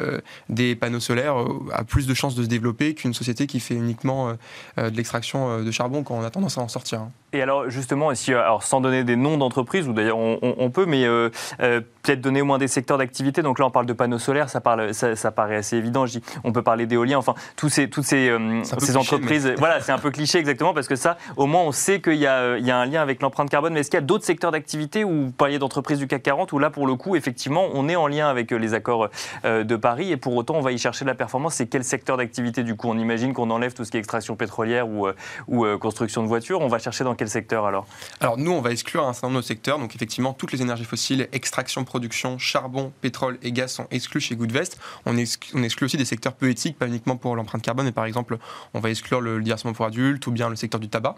des 0.48 0.76
panneaux 0.76 1.00
solaires 1.00 1.36
a 1.72 1.84
plus 1.84 2.06
de 2.06 2.14
chances 2.14 2.34
de 2.34 2.42
se 2.42 2.48
développer 2.48 2.94
qu'une 2.94 3.14
société 3.14 3.46
qui 3.46 3.60
fait 3.60 3.74
uniquement 3.74 4.36
de 4.76 4.96
l'extraction 4.96 5.62
de 5.62 5.70
charbon 5.70 6.02
quand 6.02 6.16
on 6.16 6.24
a 6.24 6.30
tendance 6.30 6.58
à 6.58 6.62
en 6.62 6.68
sortir. 6.68 7.06
Et 7.34 7.40
alors 7.40 7.70
justement, 7.70 8.10
alors 8.28 8.62
sans 8.62 8.82
donner 8.82 9.04
des 9.04 9.16
noms 9.16 9.38
d'entreprises, 9.38 9.88
ou 9.88 9.94
d'ailleurs 9.94 10.18
on, 10.18 10.70
peut, 10.70 10.84
mais 10.84 11.04
euh, 11.04 11.30
euh, 11.62 11.80
peut-être 12.02 12.20
donner 12.20 12.42
au 12.42 12.44
moins 12.44 12.58
des 12.58 12.68
secteurs 12.68 12.98
d'activité. 12.98 13.40
Donc 13.40 13.58
là, 13.58 13.64
on 13.64 13.70
parle 13.70 13.86
de 13.86 13.92
panneaux 13.94 14.18
solaires, 14.18 14.50
ça, 14.50 14.60
parle, 14.60 14.92
ça, 14.92 15.30
paraît 15.30 15.56
assez 15.56 15.76
évident. 15.76 16.04
Je 16.04 16.18
dis, 16.18 16.24
on 16.44 16.52
peut 16.52 16.62
parler 16.62 16.84
d'éolien, 16.84 17.16
enfin, 17.16 17.34
tous 17.56 17.70
ces, 17.70 17.88
toutes 17.88 18.04
ces, 18.04 18.28
euh, 18.28 18.62
ces 18.64 18.98
entreprises. 18.98 19.54
Voilà, 19.56 19.80
c'est 19.80 19.92
un 19.92 19.98
peu 19.98 20.10
cliché 20.10 20.38
exactement 20.38 20.74
parce 20.74 20.88
que 20.88 20.96
ça, 20.96 21.16
au 21.38 21.46
moins, 21.46 21.62
on 21.62 21.72
sait 21.72 22.02
qu'il 22.02 22.14
y, 22.14 22.24
y, 22.24 22.26
a 22.26 22.76
un 22.76 22.86
lien 22.86 23.00
avec 23.00 23.22
l'empreinte 23.22 23.48
carbone. 23.48 23.72
Mais 23.72 23.80
est-ce 23.80 23.90
qu'il 23.90 23.98
y 23.98 24.02
a 24.02 24.06
d'autres 24.06 24.24
secteurs 24.24 24.50
d'activité 24.50 25.02
où 25.02 25.26
vous 25.26 25.32
parliez 25.32 25.58
d'entreprises 25.58 25.98
du 25.98 26.06
CAC 26.06 26.22
40 26.22 26.52
où 26.52 26.58
là, 26.58 26.68
pour 26.68 26.86
le 26.86 26.96
coup, 26.96 27.16
effectivement, 27.16 27.68
on 27.72 27.88
est 27.88 27.96
en 27.96 28.08
lien 28.08 28.28
avec 28.28 28.50
les 28.50 28.74
accords 28.74 29.08
de 29.44 29.76
Paris 29.76 30.12
et 30.12 30.18
pour 30.18 30.36
autant, 30.36 30.56
on 30.56 30.60
va 30.60 30.72
y 30.72 30.78
chercher 30.78 31.06
de 31.06 31.10
la 31.10 31.14
performance. 31.14 31.54
C'est 31.54 31.66
quel 31.66 31.82
secteur 31.82 32.18
d'activité 32.18 32.62
du 32.62 32.76
coup? 32.76 32.88
On 32.88 32.98
imagine 32.98 33.32
qu'on 33.32 33.48
enlève 33.48 33.72
tout 33.72 33.84
ce 33.84 33.90
qui 33.90 33.96
est 33.96 34.00
extraction 34.00 34.36
pétrolière 34.36 34.86
ou, 34.86 35.08
ou 35.48 35.78
construction 35.78 36.22
de 36.22 36.28
voitures. 36.28 36.60
On 36.60 36.68
va 36.68 36.78
chercher 36.78 37.04
dans 37.04 37.14
secteur 37.28 37.66
alors? 37.66 37.86
Alors 38.20 38.38
nous, 38.38 38.52
on 38.52 38.60
va 38.60 38.70
exclure 38.70 39.06
un 39.06 39.12
certain 39.12 39.28
nombre 39.28 39.40
de 39.40 39.46
secteurs. 39.46 39.78
Donc 39.78 39.94
effectivement, 39.94 40.32
toutes 40.32 40.52
les 40.52 40.62
énergies 40.62 40.84
fossiles, 40.84 41.28
extraction, 41.32 41.84
production, 41.84 42.38
charbon, 42.38 42.92
pétrole 43.00 43.38
et 43.42 43.52
gaz 43.52 43.72
sont 43.72 43.86
exclus 43.90 44.20
chez 44.20 44.36
Goodvest. 44.36 44.78
On, 45.06 45.14
on 45.14 45.62
exclut 45.62 45.84
aussi 45.84 45.96
des 45.96 46.04
secteurs 46.04 46.34
peu 46.34 46.50
éthiques, 46.50 46.78
pas 46.78 46.86
uniquement 46.86 47.16
pour 47.16 47.36
l'empreinte 47.36 47.62
carbone, 47.62 47.86
mais 47.86 47.92
par 47.92 48.04
exemple, 48.04 48.38
on 48.74 48.80
va 48.80 48.90
exclure 48.90 49.20
le 49.20 49.40
divertissement 49.40 49.72
pour 49.72 49.86
adultes 49.86 50.26
ou 50.26 50.32
bien 50.32 50.48
le 50.48 50.56
secteur 50.56 50.80
du 50.80 50.88
tabac. 50.88 51.16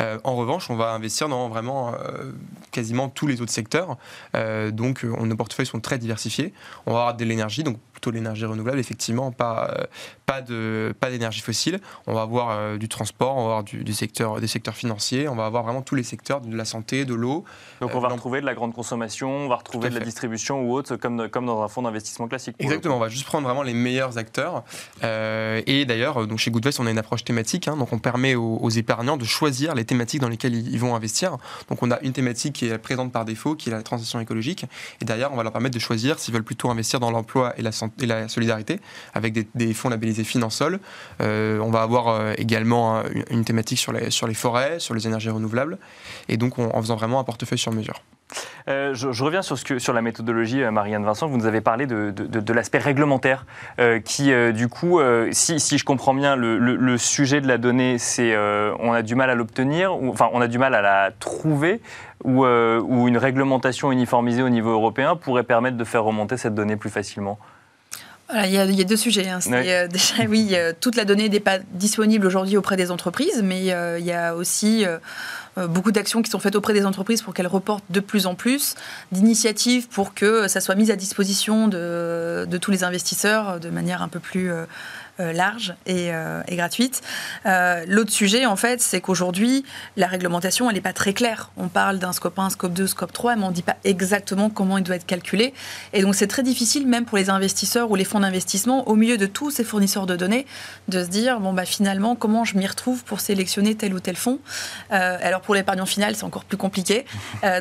Euh, 0.00 0.18
en 0.24 0.36
revanche, 0.36 0.70
on 0.70 0.76
va 0.76 0.90
investir 0.92 1.28
dans 1.28 1.48
vraiment 1.48 1.94
euh, 1.94 2.32
quasiment 2.70 3.08
tous 3.08 3.26
les 3.26 3.40
autres 3.40 3.52
secteurs. 3.52 3.96
Euh, 4.34 4.70
donc, 4.70 5.04
nos 5.04 5.36
portefeuilles 5.36 5.66
sont 5.66 5.80
très 5.80 5.98
diversifiés. 5.98 6.52
On 6.86 6.92
va 6.92 7.00
avoir 7.00 7.16
de 7.16 7.24
l'énergie, 7.24 7.62
donc 7.62 7.78
plutôt 7.96 8.10
l'énergie 8.10 8.44
renouvelable, 8.44 8.78
effectivement, 8.78 9.32
pas, 9.32 9.88
pas, 10.26 10.42
de, 10.42 10.94
pas 11.00 11.10
d'énergie 11.10 11.40
fossile. 11.40 11.80
On 12.06 12.12
va 12.12 12.20
avoir 12.20 12.78
du 12.78 12.88
transport, 12.88 13.36
on 13.36 13.48
va 13.48 13.56
avoir 13.58 13.64
du, 13.64 13.92
secteur, 13.94 14.38
des 14.38 14.46
secteurs 14.46 14.74
financiers, 14.74 15.28
on 15.28 15.34
va 15.34 15.46
avoir 15.46 15.62
vraiment 15.62 15.80
tous 15.80 15.94
les 15.94 16.02
secteurs 16.02 16.42
de 16.42 16.54
la 16.54 16.66
santé, 16.66 17.06
de 17.06 17.14
l'eau. 17.14 17.44
Donc, 17.80 17.94
on 17.94 18.00
va 18.00 18.08
retrouver 18.08 18.42
de 18.42 18.46
la 18.46 18.54
grande 18.54 18.74
consommation, 18.74 19.30
on 19.30 19.48
va 19.48 19.56
retrouver 19.56 19.88
de 19.88 19.98
la 19.98 20.04
distribution 20.04 20.62
ou 20.62 20.74
autre, 20.74 20.96
comme, 20.96 21.30
comme 21.30 21.46
dans 21.46 21.62
un 21.62 21.68
fonds 21.68 21.82
d'investissement 21.82 22.28
classique. 22.28 22.56
Exactement, 22.58 22.96
on 22.96 23.00
va 23.00 23.08
juste 23.08 23.24
prendre 23.24 23.46
vraiment 23.46 23.62
les 23.62 23.74
meilleurs 23.74 24.18
acteurs. 24.18 24.64
et 25.02 25.84
d'ailleurs, 25.86 26.26
donc 26.26 26.38
chez 26.38 26.50
Goodvest, 26.50 26.78
on 26.80 26.86
a 26.86 26.90
une 26.90 26.98
approche 26.98 27.24
thématique, 27.24 27.66
hein, 27.68 27.78
donc 27.78 27.94
on 27.94 27.98
permet 27.98 28.34
aux, 28.34 28.58
aux 28.60 28.70
épargnants 28.70 29.16
de 29.16 29.24
choisir 29.24 29.74
les 29.74 29.86
thématiques 29.86 30.20
dans 30.20 30.28
lesquelles 30.28 30.54
ils 30.54 30.78
vont 30.78 30.94
investir. 30.94 31.38
Donc 31.68 31.82
on 31.82 31.90
a 31.90 31.98
une 32.00 32.12
thématique 32.12 32.54
qui 32.54 32.66
est 32.66 32.78
présente 32.78 33.12
par 33.12 33.24
défaut, 33.24 33.54
qui 33.54 33.70
est 33.70 33.72
la 33.72 33.82
transition 33.82 34.20
écologique. 34.20 34.66
Et 35.00 35.04
derrière, 35.04 35.32
on 35.32 35.36
va 35.36 35.42
leur 35.42 35.52
permettre 35.52 35.74
de 35.74 35.80
choisir 35.80 36.18
s'ils 36.18 36.34
veulent 36.34 36.44
plutôt 36.44 36.70
investir 36.70 37.00
dans 37.00 37.10
l'emploi 37.10 37.54
et 37.58 37.62
la, 37.62 37.72
et 38.00 38.06
la 38.06 38.28
solidarité, 38.28 38.80
avec 39.14 39.46
des, 39.54 39.74
fonds 39.74 39.88
labellisés 39.88 40.24
Finansol. 40.24 40.80
Euh, 41.20 41.58
on 41.60 41.70
va 41.70 41.82
avoir 41.82 42.08
euh, 42.08 42.32
également 42.38 43.02
une, 43.30 43.44
thématique 43.44 43.78
sur 43.78 43.92
les, 43.92 44.34
forêts, 44.34 44.78
sur 44.78 44.94
les 44.94 45.06
énergies 45.06 45.30
renouvelables. 45.30 45.78
Et 46.28 46.36
donc 46.36 46.58
en 46.58 46.80
faisant 46.80 46.96
vraiment 46.96 47.20
un 47.20 47.24
portefeuille 47.24 47.58
sur 47.58 47.72
mesure. 47.72 48.02
Euh, 48.68 48.94
je, 48.94 49.22
reviens 49.22 49.42
sur, 49.42 49.92
la 49.92 50.02
méthodologie, 50.02 50.62
euh, 50.62 50.70
Marianne 50.70 51.04
Vincent. 51.04 51.28
Vous 51.28 51.36
nous 51.36 51.46
avez 51.46 51.60
parlé 51.60 51.86
de, 51.86 52.52
l'aspect 52.52 52.78
réglementaire, 52.78 53.46
euh, 53.78 54.00
qui, 54.00 54.32
du 54.52 54.68
coup, 54.68 55.00
si, 55.30 55.78
je 55.78 55.84
comprends 55.84 56.14
bien, 56.14 56.36
le, 56.36 56.58
le, 56.58 56.98
sujet 56.98 57.40
de 57.40 57.48
la 57.48 57.58
donnée, 57.58 57.98
c'est 57.98 58.36
on 58.36 58.92
a 58.92 59.02
du 59.02 59.14
mal 59.14 59.30
à 59.30 59.34
l'obtenir, 59.34 59.94
enfin, 59.94 60.28
on 60.32 60.40
a 60.40 60.48
du 60.48 60.58
mal 60.58 60.74
à 60.74 60.82
la 60.82 61.10
trouver, 61.18 61.80
ou, 62.24 62.44
ou 62.44 63.08
une 63.08 63.18
réglementation 63.18 63.92
uniformisée 63.92 64.42
au 64.42 64.48
niveau 64.48 64.70
européen 64.70 65.16
pourrait 65.16 65.44
permettre 65.44 65.76
de 65.76 65.84
faire 65.84 66.04
remonter 66.04 66.36
cette 66.36 66.54
donnée 66.54 66.76
plus 66.76 66.90
facilement 66.90 67.38
il, 68.32 68.52
y 68.52 68.58
a, 68.58 68.64
il, 68.64 68.74
y 68.74 68.80
a, 68.80 68.84
deux 68.84 68.96
sujets. 68.96 69.28
Hein. 69.28 69.38
déjà, 69.88 70.14
oui, 70.28 70.54
toute 70.80 70.96
la 70.96 71.04
donnée 71.04 71.28
n'est 71.28 71.40
pas 71.40 71.58
disponible 71.72 72.26
aujourd'hui 72.26 72.56
auprès 72.56 72.76
des 72.76 72.90
entreprises, 72.90 73.42
mais 73.42 73.60
il 73.60 74.04
y 74.04 74.12
a 74.12 74.34
aussi 74.34 74.84
euh, 75.58 75.66
beaucoup 75.66 75.90
d'actions 75.90 76.20
qui 76.20 76.30
sont 76.30 76.38
faites 76.38 76.54
auprès 76.54 76.74
des 76.74 76.84
entreprises 76.84 77.22
pour 77.22 77.32
qu'elles 77.32 77.46
reportent 77.46 77.84
de 77.88 78.00
plus 78.00 78.26
en 78.26 78.34
plus, 78.34 78.74
d'initiatives 79.10 79.88
pour 79.88 80.12
que 80.12 80.48
ça 80.48 80.60
soit 80.60 80.74
mis 80.74 80.90
à 80.90 80.96
disposition 80.96 81.66
de, 81.66 82.46
de 82.48 82.58
tous 82.58 82.70
les 82.70 82.84
investisseurs 82.84 83.58
de 83.58 83.70
manière 83.70 84.02
un 84.02 84.08
peu 84.08 84.20
plus 84.20 84.52
euh, 84.52 84.64
euh, 84.64 84.66
large 85.18 85.74
et, 85.86 86.12
euh, 86.12 86.42
gratuite. 86.50 87.02
Euh, 87.46 87.84
l'autre 87.88 88.12
sujet, 88.12 88.46
en 88.46 88.56
fait, 88.56 88.80
c'est 88.80 89.00
qu'aujourd'hui, 89.00 89.64
la 89.96 90.06
réglementation, 90.06 90.68
elle 90.68 90.76
n'est 90.76 90.82
pas 90.82 90.92
très 90.92 91.12
claire. 91.12 91.50
On 91.56 91.68
parle 91.68 91.98
d'un 91.98 92.12
scope 92.12 92.38
1, 92.38 92.50
scope 92.50 92.72
2, 92.72 92.86
scope 92.86 93.12
3, 93.12 93.36
mais 93.36 93.44
on 93.44 93.48
ne 93.48 93.54
dit 93.54 93.62
pas 93.62 93.76
exactement 93.84 94.50
comment 94.50 94.78
il 94.78 94.84
doit 94.84 94.96
être 94.96 95.06
calculé. 95.06 95.54
Et 95.92 96.02
donc, 96.02 96.14
c'est 96.14 96.26
très 96.26 96.42
difficile, 96.42 96.86
même 96.86 97.04
pour 97.04 97.16
les 97.16 97.30
investisseurs 97.30 97.90
ou 97.90 97.94
les 97.94 98.04
fonds 98.04 98.20
d'investissement, 98.20 98.88
au 98.88 98.94
milieu 98.94 99.16
de 99.16 99.26
tous 99.26 99.50
ces 99.50 99.64
fournisseurs 99.64 100.06
de 100.06 100.16
données, 100.16 100.46
de 100.88 101.02
se 101.02 101.08
dire, 101.08 101.40
bon, 101.40 101.52
bah, 101.52 101.64
finalement, 101.64 102.14
comment 102.14 102.44
je 102.44 102.58
m'y 102.58 102.66
retrouve 102.66 103.04
pour 103.04 103.20
sélectionner 103.20 103.74
tel 103.74 103.94
ou 103.94 104.00
tel 104.00 104.16
fonds. 104.16 104.38
alors, 104.90 105.40
pour 105.40 105.54
l'épargnant 105.54 105.86
final, 105.86 106.14
c'est 106.14 106.24
encore 106.24 106.44
plus 106.44 106.58
compliqué. 106.58 107.06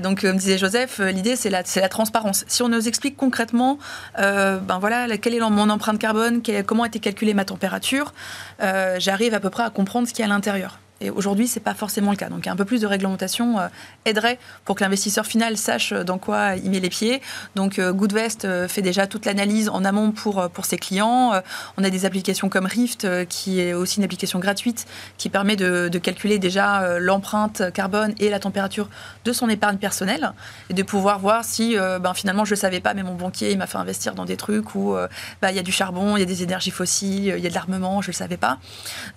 donc, 0.02 0.22
comme 0.22 0.38
disait 0.38 0.58
Joseph, 0.58 1.00
l'idée, 1.00 1.36
c'est 1.36 1.50
la, 1.50 1.63
la 1.76 1.89
transparence. 1.89 2.44
Si 2.48 2.63
on 2.63 2.70
nous 2.70 2.88
explique 2.88 3.15
concrètement, 3.15 3.78
ben 4.18 4.78
voilà, 4.80 5.18
quelle 5.18 5.36
est 5.36 5.39
mon 5.39 5.70
empreinte 5.70 6.00
carbone, 6.00 6.41
comment 6.65 6.84
a 6.84 6.88
été 6.88 7.00
calculée 7.00 7.34
ma 7.34 7.44
température, 7.45 8.13
euh, 8.62 8.97
j'arrive 8.99 9.34
à 9.34 9.39
peu 9.39 9.49
près 9.49 9.63
à 9.63 9.69
comprendre 9.69 10.08
ce 10.08 10.13
qu'il 10.13 10.25
y 10.25 10.27
a 10.27 10.31
à 10.31 10.34
l'intérieur. 10.34 10.79
Et 11.01 11.10
aujourd'hui, 11.10 11.47
ce 11.47 11.60
n'est 11.60 11.63
pas 11.63 11.73
forcément 11.73 12.12
le 12.12 12.17
cas. 12.17 12.29
Donc, 12.29 12.47
un 12.47 12.55
peu 12.55 12.63
plus 12.63 12.79
de 12.79 12.88
réglementation 12.88 13.60
euh, 13.60 13.67
aiderait 14.05 14.39
pour 14.63 14.75
que 14.77 14.84
l'investisseur 14.84 15.25
final 15.25 15.58
sache 15.58 15.91
euh, 15.91 16.03
dans 16.03 16.17
quoi 16.17 16.55
il 16.55 16.71
met 16.71 16.79
les 16.79 16.89
pieds. 16.89 17.21
Donc, 17.55 17.79
euh, 17.79 17.91
Goodvest 17.91 18.47
fait 18.67 18.81
déjà 18.81 19.05
toute 19.05 19.25
l'analyse 19.25 19.67
en 19.67 19.84
amont 19.84 20.12
pour, 20.12 20.49
pour 20.49 20.65
ses 20.65 20.77
clients. 20.77 21.34
on 21.77 21.84
a 21.84 21.89
des 21.89 22.05
applications 22.05 22.49
comme 22.49 22.65
Rift, 22.65 23.08
qui 23.27 23.60
est 23.60 23.73
aussi 23.73 23.97
une 23.97 24.03
application 24.03 24.39
gratuite, 24.39 24.86
qui 25.17 25.29
permet 25.29 25.55
de, 25.55 25.89
calculer 25.97 26.39
déjà 26.39 26.99
l'empreinte 26.99 27.71
carbone 27.73 28.13
et 28.19 28.29
la 28.29 28.39
température 28.39 28.89
de 29.23 29.34
son 29.34 29.49
épargne 29.49 29.77
personnelle 29.77 30.34
et 30.69 30.73
de 30.73 30.84
pouvoir 30.84 31.19
voir 31.19 31.43
si 31.43 31.75
ben, 31.75 32.13
finalement 32.13 32.45
je 32.45 32.53
ne 32.53 32.60
savais 32.60 32.79
pas, 32.79 32.93
mais 32.93 33.03
mon 33.03 33.15
banquier 33.15 33.55
m'a 33.55 33.67
fait 33.67 33.77
investir 33.77 34.13
dans 34.13 34.25
des 34.25 34.38
trucs 34.38 34.75
où 34.75 34.95
ben, 35.41 35.49
il 35.49 35.55
y 35.55 35.60
a 35.60 35.63
du 35.63 35.71
charbon, 35.71 36.17
il 36.17 36.19
y 36.19 36.23
a 36.23 36.27
des 36.27 36.43
énergies 36.43 36.71
fossiles, 36.71 37.34
il 37.38 37.43
y 37.43 37.47
a 37.47 37.49
de 37.49 37.55
l'armement, 37.55 38.01
je 38.01 38.10
ne 38.10 38.13
le 38.13 38.17
savais 38.17 38.38
pas. 38.38 38.60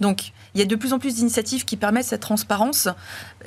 Donc, 0.01 0.33
il 0.55 0.61
y 0.61 0.63
a 0.63 0.67
de 0.67 0.77
plus 0.77 0.93
en 0.93 0.99
plus 0.99 1.17
d'initiatives 1.17 1.65
qui 1.69 1.77
permettent 1.77 2.07
cette 2.07 2.23
transparence. 2.23 2.89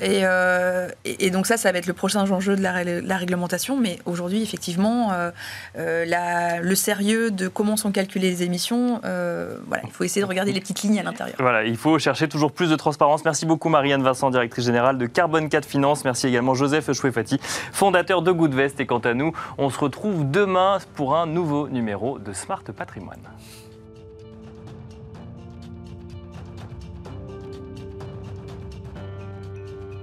Euh, 0.02 0.90
et, 1.06 1.32
donc 1.32 1.48
ça, 1.48 1.58
ça 1.58 1.72
va 1.72 1.80
être 1.80 1.88
le 1.88 1.94
prochain 1.94 2.22
enjeu 2.22 2.56
de 2.56 2.62
la, 2.62 3.18
réglementation. 3.18 3.78
Mais 3.78 3.98
aujourd'hui, 4.06 4.44
effectivement, 4.44 5.12
euh, 5.12 5.32
euh, 5.78 6.60
le 6.62 6.76
sérieux 6.76 7.32
de 7.32 7.48
comment 7.48 7.78
sont 7.78 7.92
calculées 7.92 8.30
les 8.30 8.44
émissions, 8.44 9.02
voilà, 9.02 9.84
il 9.84 9.92
faut 9.92 10.04
essayer 10.04 10.22
de 10.22 10.28
regarder 10.28 10.52
les 10.52 10.60
petites 10.60 10.84
lignes 10.84 11.00
à 11.00 11.04
l'intérieur. 11.04 11.36
Voilà, 11.40 11.64
il 11.64 11.78
faut 11.78 11.98
chercher 11.98 12.28
toujours 12.28 12.52
plus 12.52 12.70
de 12.70 12.76
transparence. 12.76 13.26
Merci 13.26 13.48
beaucoup 13.48 13.70
Marianne 13.70 14.04
Vincent, 14.04 14.30
directrice 14.30 14.66
générale 14.66 15.00
de 15.00 15.08
Carbone 15.08 15.50
4 15.50 15.66
Finance. 15.66 16.06
Merci 16.06 16.28
également 16.28 16.54
Joseph 16.54 16.92
Chouefati, 16.94 17.40
fondateur 17.72 18.22
de 18.22 18.32
Goodvest. 18.32 18.80
Et 18.80 18.86
quant 18.86 19.00
à 19.00 19.16
nous, 19.16 19.34
on 19.58 19.72
se 19.72 19.80
retrouve 19.80 20.30
demain 20.30 20.78
pour 20.94 21.16
un 21.16 21.26
nouveau 21.26 21.68
numéro 21.70 22.20
de 22.20 22.34
Smart 22.34 22.64
Patrimoine. 22.64 23.24